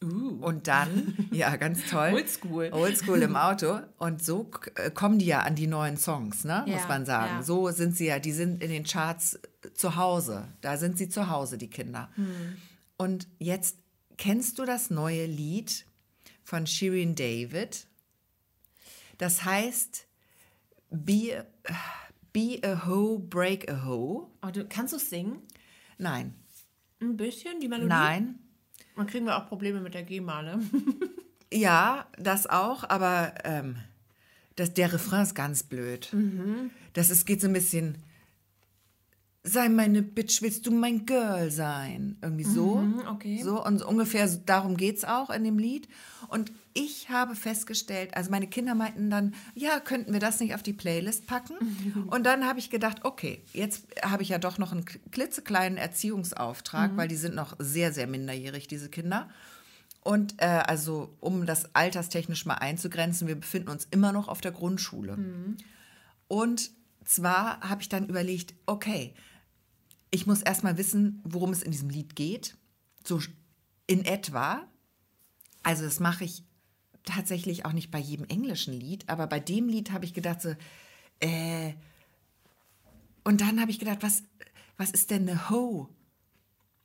[0.02, 2.12] Und dann, ja, ganz toll.
[2.12, 2.16] Uh.
[2.16, 2.70] Oldschool.
[2.72, 3.80] Oldschool im Auto.
[3.97, 6.64] Und so äh, kommen die ja an die neuen Songs, ne?
[6.66, 7.34] muss Ja, man sagen.
[7.38, 7.43] ja.
[7.43, 10.47] So sind sie ja, die sind in den Charts äh, zu Hause.
[10.62, 12.10] Da sind sie zu Hause, die Kinder.
[12.16, 12.56] Hm.
[12.97, 13.78] Und jetzt
[14.18, 15.86] kennst du das neue Lied
[16.43, 17.86] von Shirin David?
[19.18, 20.08] Das heißt
[20.91, 21.45] Be,
[22.32, 24.28] be a Hoe, Break a Hoe.
[24.41, 25.41] Oh, du, kannst du singen?
[25.97, 26.36] Nein.
[27.02, 27.89] Ein bisschen, die Melodie?
[27.89, 28.39] Nein.
[28.96, 30.62] Dann kriegen wir auch Probleme mit der GEMA, ne?
[31.52, 33.78] Ja, das auch, aber ähm,
[34.56, 36.12] das, der Refrain ist ganz blöd.
[36.94, 37.98] Das ist, geht so ein bisschen,
[39.44, 42.18] sei meine Bitch, willst du mein Girl sein?
[42.22, 42.84] Irgendwie so.
[43.10, 43.42] okay.
[43.44, 45.88] So, und so ungefähr darum geht es auch in dem Lied.
[46.28, 50.63] Und ich habe festgestellt, also meine Kinder meinten dann, ja, könnten wir das nicht auf
[50.63, 51.55] die Playlist packen?
[52.09, 56.95] Und dann habe ich gedacht, okay, jetzt habe ich ja doch noch einen klitzekleinen Erziehungsauftrag,
[56.97, 59.30] weil die sind noch sehr, sehr minderjährig, diese Kinder.
[60.01, 64.51] Und äh, also, um das alterstechnisch mal einzugrenzen, wir befinden uns immer noch auf der
[64.51, 65.17] Grundschule.
[66.28, 66.72] Und
[67.03, 69.13] zwar habe ich dann überlegt, okay,
[70.11, 72.55] ich muss erstmal wissen, worum es in diesem Lied geht.
[73.03, 73.20] So
[73.88, 74.67] in etwa.
[75.63, 76.43] Also, das mache ich
[77.06, 80.56] tatsächlich auch nicht bei jedem englischen Lied, aber bei dem Lied habe ich gedacht, so,
[81.20, 81.74] äh,
[83.24, 84.24] und dann habe ich gedacht, was,
[84.78, 85.89] was ist denn eine Ho?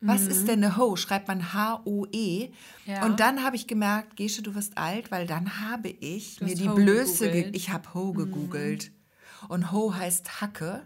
[0.07, 0.97] Was ist denn eine Ho?
[0.97, 2.51] Schreibt man H-O-E.
[2.85, 3.07] Ja.
[3.07, 6.55] Und dann habe ich gemerkt, Gesche, du wirst alt, weil dann habe ich Du mir
[6.55, 7.57] die Ho Blöße, ge gegoogelt.
[7.57, 8.93] ich habe Ho gegoogelt.
[9.49, 10.83] Und Ho heißt Hacke.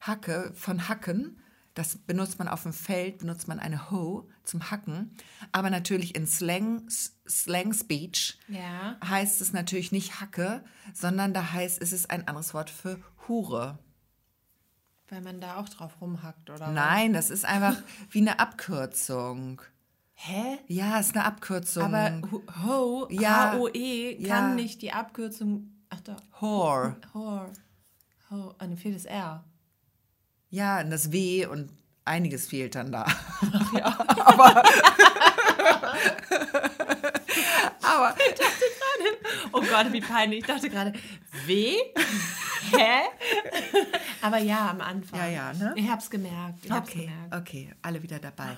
[0.00, 1.40] Hacke von Hacken.
[1.76, 5.14] Das benutzt man auf dem Feld, benutzt man eine Ho zum Hacken.
[5.52, 6.88] Aber natürlich in Slang,
[7.28, 8.96] Slang Speech Ja.
[9.06, 10.64] heißt es natürlich nicht Hacke,
[10.94, 12.98] sondern da heißt es ist ein anderes Wort für
[13.28, 13.78] Hure.
[15.10, 16.68] Weil man da auch drauf rumhackt, oder?
[16.68, 17.76] Nein, das ist einfach
[18.10, 19.60] wie eine Abkürzung.
[20.14, 20.58] Hä?
[20.68, 21.82] Ja, ist eine Abkürzung.
[21.94, 22.22] Aber
[22.64, 23.52] Ho, Ja.
[23.52, 24.28] H-O-E, Ja.
[24.28, 25.72] kann nicht die Abkürzung.
[25.90, 26.16] Ach da.
[26.40, 26.96] Whore.
[27.12, 27.50] Hor.
[28.30, 28.54] Ho.
[28.66, 29.44] Ne, fehlt das R.
[30.50, 31.70] Ja, und das W und
[32.04, 33.04] einiges fehlt dann da.
[34.16, 34.62] Aber,
[37.82, 38.14] aber
[39.52, 40.40] Oh Gott, wie peinlich.
[40.40, 40.92] Ich dachte gerade,
[41.46, 41.76] W?
[42.72, 43.00] Hä?
[44.22, 45.18] Aber ja, am Anfang.
[45.20, 45.72] Ja, ja, ne?
[45.76, 46.64] Ich hab's gemerkt.
[46.64, 47.34] Ich hab's Okay, gemerkt.
[47.36, 48.56] okay, alle wieder dabei.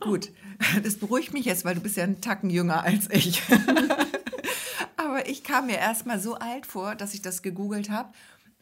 [0.00, 0.30] Gut,
[0.82, 3.42] das beruhigt mich jetzt, weil du bist ja einen Tacken jünger als ich.
[4.96, 8.08] aber ich kam mir erstmal so alt vor, dass ich das gegoogelt habe.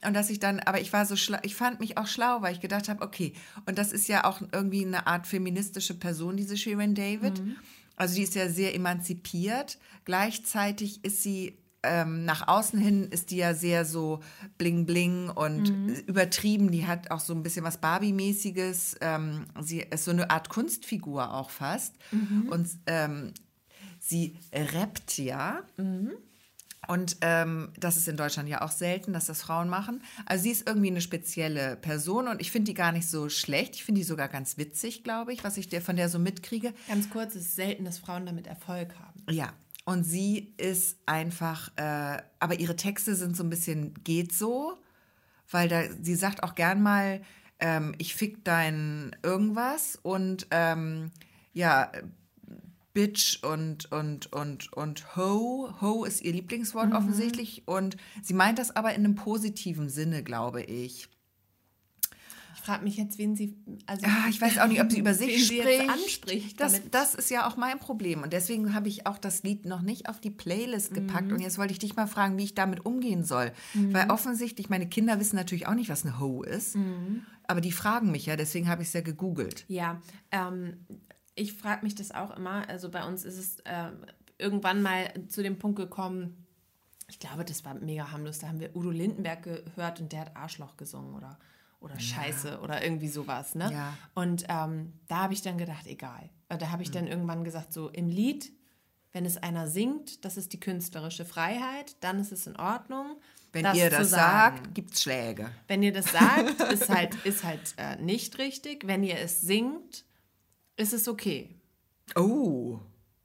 [0.07, 2.53] Und dass ich dann, aber ich war so schlau, ich fand mich auch schlau, weil
[2.53, 3.33] ich gedacht habe, okay,
[3.67, 7.43] und das ist ja auch irgendwie eine Art feministische Person, diese Shirin David.
[7.97, 9.79] Also die ist ja sehr emanzipiert.
[10.05, 14.21] Gleichzeitig ist sie ähm, nach außen hin ist die ja sehr so
[14.57, 15.69] bling bling und
[16.07, 16.71] übertrieben.
[16.71, 18.97] Die hat auch so ein bisschen was Barbie-mäßiges.
[19.01, 21.95] Ähm, sie ist so eine Art Kunstfigur auch fast.
[22.51, 23.33] Und ähm,
[24.01, 25.63] sie rappt ja.
[26.87, 30.03] Und ähm, das ist in Deutschland ja auch selten, dass das Frauen machen.
[30.27, 33.75] Also sie ist irgendwie eine spezielle Person und ich finde die gar nicht so schlecht.
[33.75, 36.73] Ich finde die sogar ganz witzig, glaube ich, was ich der, von der so mitkriege.
[36.87, 39.23] Ganz kurz, es ist selten, dass Frauen damit Erfolg haben.
[39.29, 39.53] Ja,
[39.85, 44.79] und sie ist einfach, äh, aber ihre Texte sind so ein bisschen geht so,
[45.51, 47.23] weil da, sie sagt auch gern mal,
[47.59, 51.11] ähm, ich fick dein irgendwas und ähm,
[51.55, 51.91] ja,
[52.99, 55.73] Bitch und, und, und, und Ho.
[55.81, 60.65] Ho ist ihr Lieblingswort offensichtlich und sie meint das aber in einem positiven Sinne, glaube
[60.65, 61.09] ich.
[62.57, 63.57] Ich frage mich jetzt, wen sie.
[63.87, 65.89] Also, Ah, ich weiß auch nicht, ob sie über sich spricht.
[65.89, 68.25] Anspricht Das, das ist ja auch mein Problem.
[68.25, 71.29] Und deswegen habe ich auch das Lied noch nicht auf die Playlist gepackt.
[71.29, 71.35] Mhm.
[71.35, 73.53] Und jetzt wollte ich dich mal fragen, wie ich damit umgehen soll.
[73.75, 76.75] Weil offensichtlich, meine Kinder wissen natürlich auch nicht, was eine Ho ist.
[76.75, 77.25] Mhm.
[77.47, 79.65] Aber die fragen mich ja, deswegen habe ich es ja gegoogelt.
[79.69, 80.75] Ja, ähm,
[81.39, 82.69] ich frage mich das auch immer.
[82.69, 84.05] Also bei uns ist es ähm,
[84.39, 86.47] irgendwann mal zu dem Punkt gekommen,
[87.09, 88.39] ich glaube, das war mega harmlos.
[88.39, 91.39] Da haben wir Udo Lindenberg gehört und der hat Arschloch gesungen oder,
[91.81, 93.55] oder Scheiße oder irgendwie sowas.
[93.55, 93.71] Ne?
[93.73, 93.95] Ja.
[94.15, 96.29] Und ähm, da habe ich dann gedacht, egal.
[96.49, 98.53] Äh, Da habe ich dann irgendwann gesagt, so im Lied,
[99.13, 103.17] wenn es einer singt, das ist die künstlerische Freiheit, dann ist es in Ordnung.
[103.53, 105.51] Wenn das ihr das sagt, gibt es Schläge.
[105.67, 108.87] Wenn ihr das sagt, ist halt, ist halt äh, nicht richtig.
[108.87, 110.05] Wenn ihr es singt,
[110.79, 111.55] ist es okay.
[112.17, 112.79] Oh,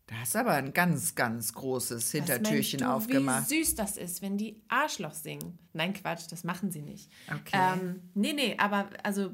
[0.07, 3.49] da hast du aber ein ganz, ganz großes Hintertürchen du, aufgemacht.
[3.49, 5.57] Wie süß das ist, wenn die Arschloch singen.
[5.71, 7.09] Nein, Quatsch, das machen sie nicht.
[7.29, 7.53] Okay.
[7.73, 9.31] Ähm, nee, nee, aber also,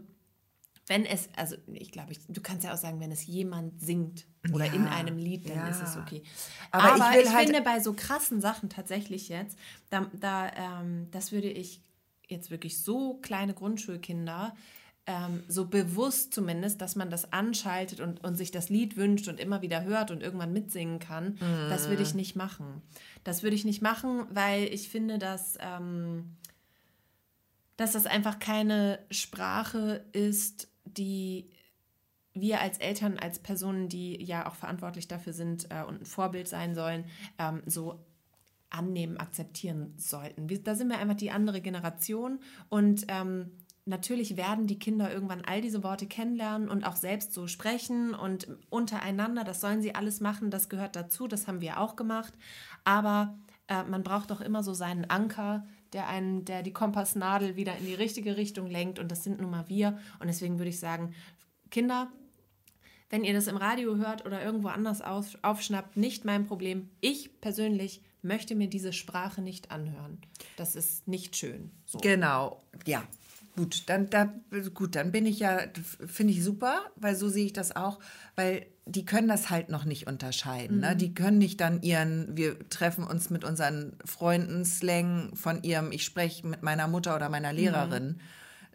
[0.88, 4.28] wenn es, also ich glaube, ich, du kannst ja auch sagen, wenn es jemand singt
[4.54, 5.68] oder Ja, in einem Lied, dann ja.
[5.70, 6.24] ist es okay.
[6.72, 9.58] Aber Aber, ich ich, halt- finde, bei so krassen Sachen tatsächlich jetzt,
[9.90, 10.52] da, da
[10.82, 11.82] ähm, das würde ich
[12.28, 14.56] jetzt wirklich so kleine Grundschulkinder
[15.10, 19.40] ähm, so bewusst zumindest, dass man das anschaltet und, und sich das Lied wünscht und
[19.40, 21.38] immer wieder hört und irgendwann mitsingen kann,
[21.68, 22.84] das würde ich nicht machen.
[23.24, 26.38] Das würde ich nicht machen, weil ich finde, dass, ähm,
[27.76, 31.50] dass das einfach keine Sprache ist, die
[32.36, 36.48] wir als Eltern, als Personen, die ja auch verantwortlich dafür sind äh, und ein Vorbild
[36.48, 37.06] sein sollen,
[37.40, 38.00] ähm, so
[38.70, 40.50] annehmen, akzeptieren sollten.
[40.50, 42.40] Wir, da sind wir einfach die andere Generation
[42.70, 43.50] und ähm,
[43.90, 48.48] natürlich werden die Kinder irgendwann all diese Worte kennenlernen und auch selbst so sprechen und
[48.70, 52.34] untereinander, das sollen sie alles machen, das gehört dazu, das haben wir auch gemacht,
[52.84, 53.38] aber
[53.68, 57.86] äh, man braucht doch immer so seinen Anker, der einen, der die Kompassnadel wieder in
[57.86, 61.14] die richtige Richtung lenkt und das sind nun mal wir und deswegen würde ich sagen,
[61.72, 62.12] Kinder,
[63.10, 66.92] wenn ihr das im Radio hört oder irgendwo anders auf, aufschnappt, nicht mein Problem.
[67.02, 70.20] Ich persönlich möchte mir diese Sprache nicht anhören.
[70.58, 71.72] Das ist nicht schön.
[71.86, 71.98] So.
[72.00, 73.04] Genau, ja.
[73.56, 74.34] Gut, dann, da,
[74.74, 75.60] gut, dann bin ich ja,
[76.06, 78.00] finde ich super, weil so sehe ich das auch,
[78.36, 80.80] weil die können das halt noch nicht unterscheiden.
[80.80, 80.96] Ne?
[80.96, 86.04] Die können nicht dann ihren, wir treffen uns mit unseren Freunden Slang von ihrem, ich
[86.04, 88.20] spreche mit meiner Mutter oder meiner Lehrerin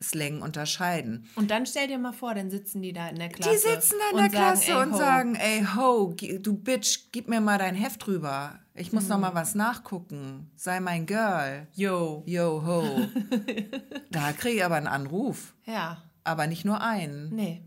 [0.03, 1.27] Slang unterscheiden.
[1.37, 3.51] Und dann stell dir mal vor, dann sitzen die da in der Klasse.
[3.53, 4.99] Die sitzen da in der und Klasse sagen, und ho.
[4.99, 8.59] sagen, ey, ho, du Bitch, gib mir mal dein Heft rüber.
[8.75, 9.23] Ich muss noch Mhm.
[9.23, 10.51] mal was nachgucken.
[10.57, 11.69] Sei mein Girl.
[11.75, 12.23] Yo.
[12.27, 12.83] Yo, ho.
[14.11, 15.55] da kriege ich aber einen Anruf.
[15.65, 17.35] Ja, Aber nicht nur einen.
[17.35, 17.63] nee.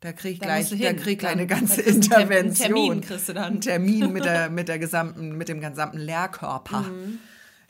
[0.00, 2.74] Da krieg ich Da gleich, da krieg ich Dann- eine ganze Intervention.
[2.74, 3.44] Termin kriegst du dann.
[3.44, 6.80] Einen Termin mit der, mit der gesamten, mit dem gesamten Lehrkörper.
[6.80, 7.18] Mhm.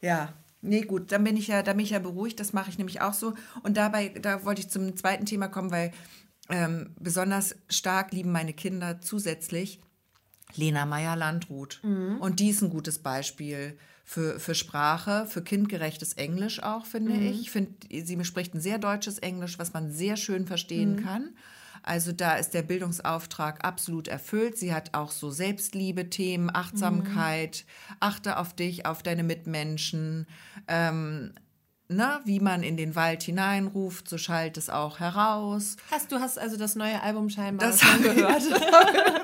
[0.01, 0.33] Ja.
[0.63, 3.01] Nee, gut, dann bin ich ja, da bin ich ja beruhigt, das mache ich nämlich
[3.01, 3.35] auch so.
[3.65, 5.91] Und dabei, da wollte ich zum zweiten Thema kommen, weil
[6.49, 9.81] ähm, besonders stark lieben meine Kinder zusätzlich
[10.55, 11.81] Lena Meyer-Landrut.
[11.83, 12.19] Mhm.
[12.21, 17.27] Und die ist ein gutes Beispiel für, für Sprache, für kindgerechtes Englisch auch, finde Mhm.
[17.27, 17.41] ich.
[17.43, 17.73] Ich finde,
[18.05, 21.05] sie spricht ein sehr deutsches Englisch, was man sehr schön verstehen Mhm.
[21.05, 21.31] kann.
[21.83, 24.57] Also da ist der Bildungsauftrag absolut erfüllt.
[24.57, 27.65] Sie hat auch so Selbstliebe-Themen, Achtsamkeit,
[28.01, 30.27] achte auf dich, auf deine Mitmenschen.
[30.69, 31.33] Ähm,
[31.89, 35.77] ne, wie man in den Wald hineinruft, so schallt es auch heraus.
[35.91, 38.43] Hast du hast also das neue Album scheinbar Das gehört?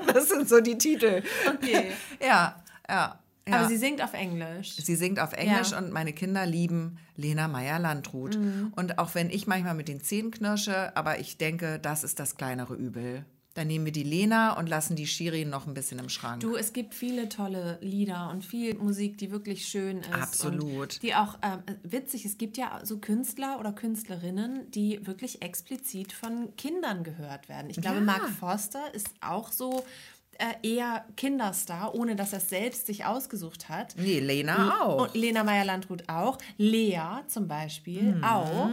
[0.13, 1.23] das sind so die Titel.
[1.47, 1.91] Okay.
[2.21, 3.19] Ja, ja.
[3.49, 3.59] Ja.
[3.59, 4.75] Aber sie singt auf Englisch.
[4.75, 5.79] Sie singt auf Englisch Ja.
[5.81, 5.87] Mhm.
[5.87, 8.37] und meine Kinder lieben Lena Meyer-Landrut.
[8.75, 12.35] Und auch wenn ich manchmal mit den Zähnen knirsche, aber ich denke, das ist das
[12.37, 13.25] kleinere Übel.
[13.55, 16.39] Dann nehmen wir die Lena und lassen die Shirin noch ein bisschen im Schrank.
[16.41, 20.13] Du, es gibt viele tolle Lieder und viel Musik, die wirklich schön ist.
[20.13, 21.01] Absolut.
[21.01, 26.55] Die auch ähm, witzig, es gibt ja so Künstler oder Künstlerinnen, die wirklich explizit von
[26.57, 27.69] Kindern gehört werden.
[27.71, 28.03] Ich glaube, Ja.
[28.03, 29.83] Mark Forster ist auch so
[30.39, 33.95] äh, eher Kinderstar, ohne dass er es selbst sich ausgesucht hat.
[33.97, 35.03] nee, Lena auch.
[35.03, 36.37] Und Lena Meyer-Landrut auch.
[36.57, 38.23] Lea zum Beispiel Mhm.
[38.23, 38.69] auch.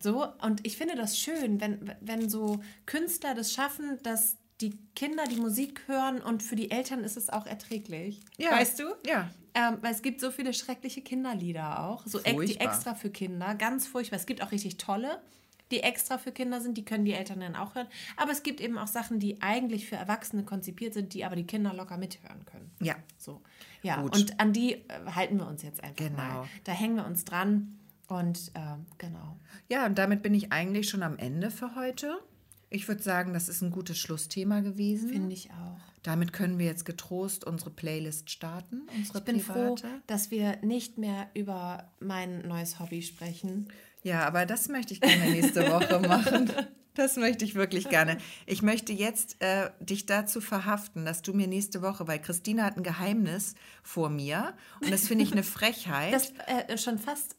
[0.00, 5.24] So, und ich finde das schön, wenn, wenn so Künstler das schaffen, dass die Kinder
[5.30, 8.20] die Musik hören und für die Eltern ist es auch erträglich.
[8.36, 8.52] Ja.
[8.52, 8.84] Weißt du?
[9.06, 9.30] Ja.
[9.54, 13.86] Ähm, weil es gibt so viele schreckliche Kinderlieder auch, so die extra für Kinder, ganz
[13.86, 14.16] furchtbar.
[14.18, 15.20] Es gibt auch richtig tolle,
[15.72, 17.88] die extra für Kinder sind, die können die Eltern dann auch hören.
[18.16, 21.46] Aber es gibt eben auch Sachen, die eigentlich für Erwachsene konzipiert sind, die aber die
[21.46, 22.70] Kinder locker mithören können.
[22.80, 22.94] Ja.
[23.18, 23.40] So,
[23.82, 24.14] ja, Gut.
[24.16, 24.82] und an die äh,
[25.14, 26.16] halten wir uns jetzt einfach Genau.
[26.16, 26.48] mal.
[26.64, 29.36] Da hängen wir uns dran und ähm, genau.
[29.68, 32.18] Ja, und damit bin ich eigentlich schon am Ende für heute.
[32.70, 35.08] Ich würde sagen, das ist ein gutes Schlussthema gewesen.
[35.10, 35.78] Finde ich auch.
[36.02, 38.82] Damit können wir jetzt getrost unsere Playlist starten.
[38.96, 39.88] Unsere Ich bin froh, private.
[40.06, 43.68] dass wir nicht mehr über mein neues Hobby sprechen.
[44.02, 46.50] Ja, aber das möchte ich gerne nächste Woche machen.
[46.94, 48.18] Das möchte ich wirklich gerne.
[48.44, 52.76] Ich möchte jetzt äh, dich dazu verhaften, dass du mir nächste Woche, weil Christina hat
[52.76, 56.12] ein Geheimnis vor mir und das finde ich eine Frechheit.
[56.12, 57.36] Das äh, schon fast.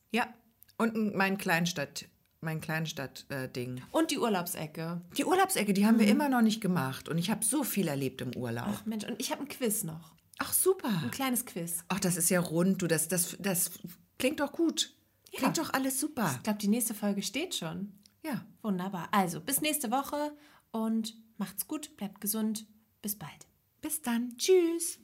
[0.09, 0.33] Ja.
[0.77, 2.05] Und mein Kleinstadt,
[2.39, 3.81] mein Kleinstadt-Ding.
[3.91, 5.01] Und die Urlaubsecke.
[5.17, 7.09] die Urlaubsecke, die haben wir immer noch nicht gemacht.
[7.09, 8.69] Und ich habe so viel erlebt im Urlaub.
[8.69, 10.13] Ach Mensch, und ich habe ein Quiz noch.
[10.37, 11.01] Ach, super.
[11.03, 11.83] Ein kleines Quiz.
[11.89, 12.87] Ach, das ist ja rund, du.
[12.87, 13.71] Das, das, das
[14.17, 14.93] klingt doch gut.
[15.33, 16.31] Klingt doch alles super.
[16.37, 17.91] Ich glaube, die nächste Folge steht schon.
[18.23, 18.45] Ja.
[18.61, 19.09] Wunderbar.
[19.11, 20.31] Also, bis nächste Woche
[20.71, 22.67] und macht's gut, bleibt gesund.
[23.01, 23.47] Bis bald.
[23.81, 24.37] Bis dann.
[24.37, 24.99] Tschüss.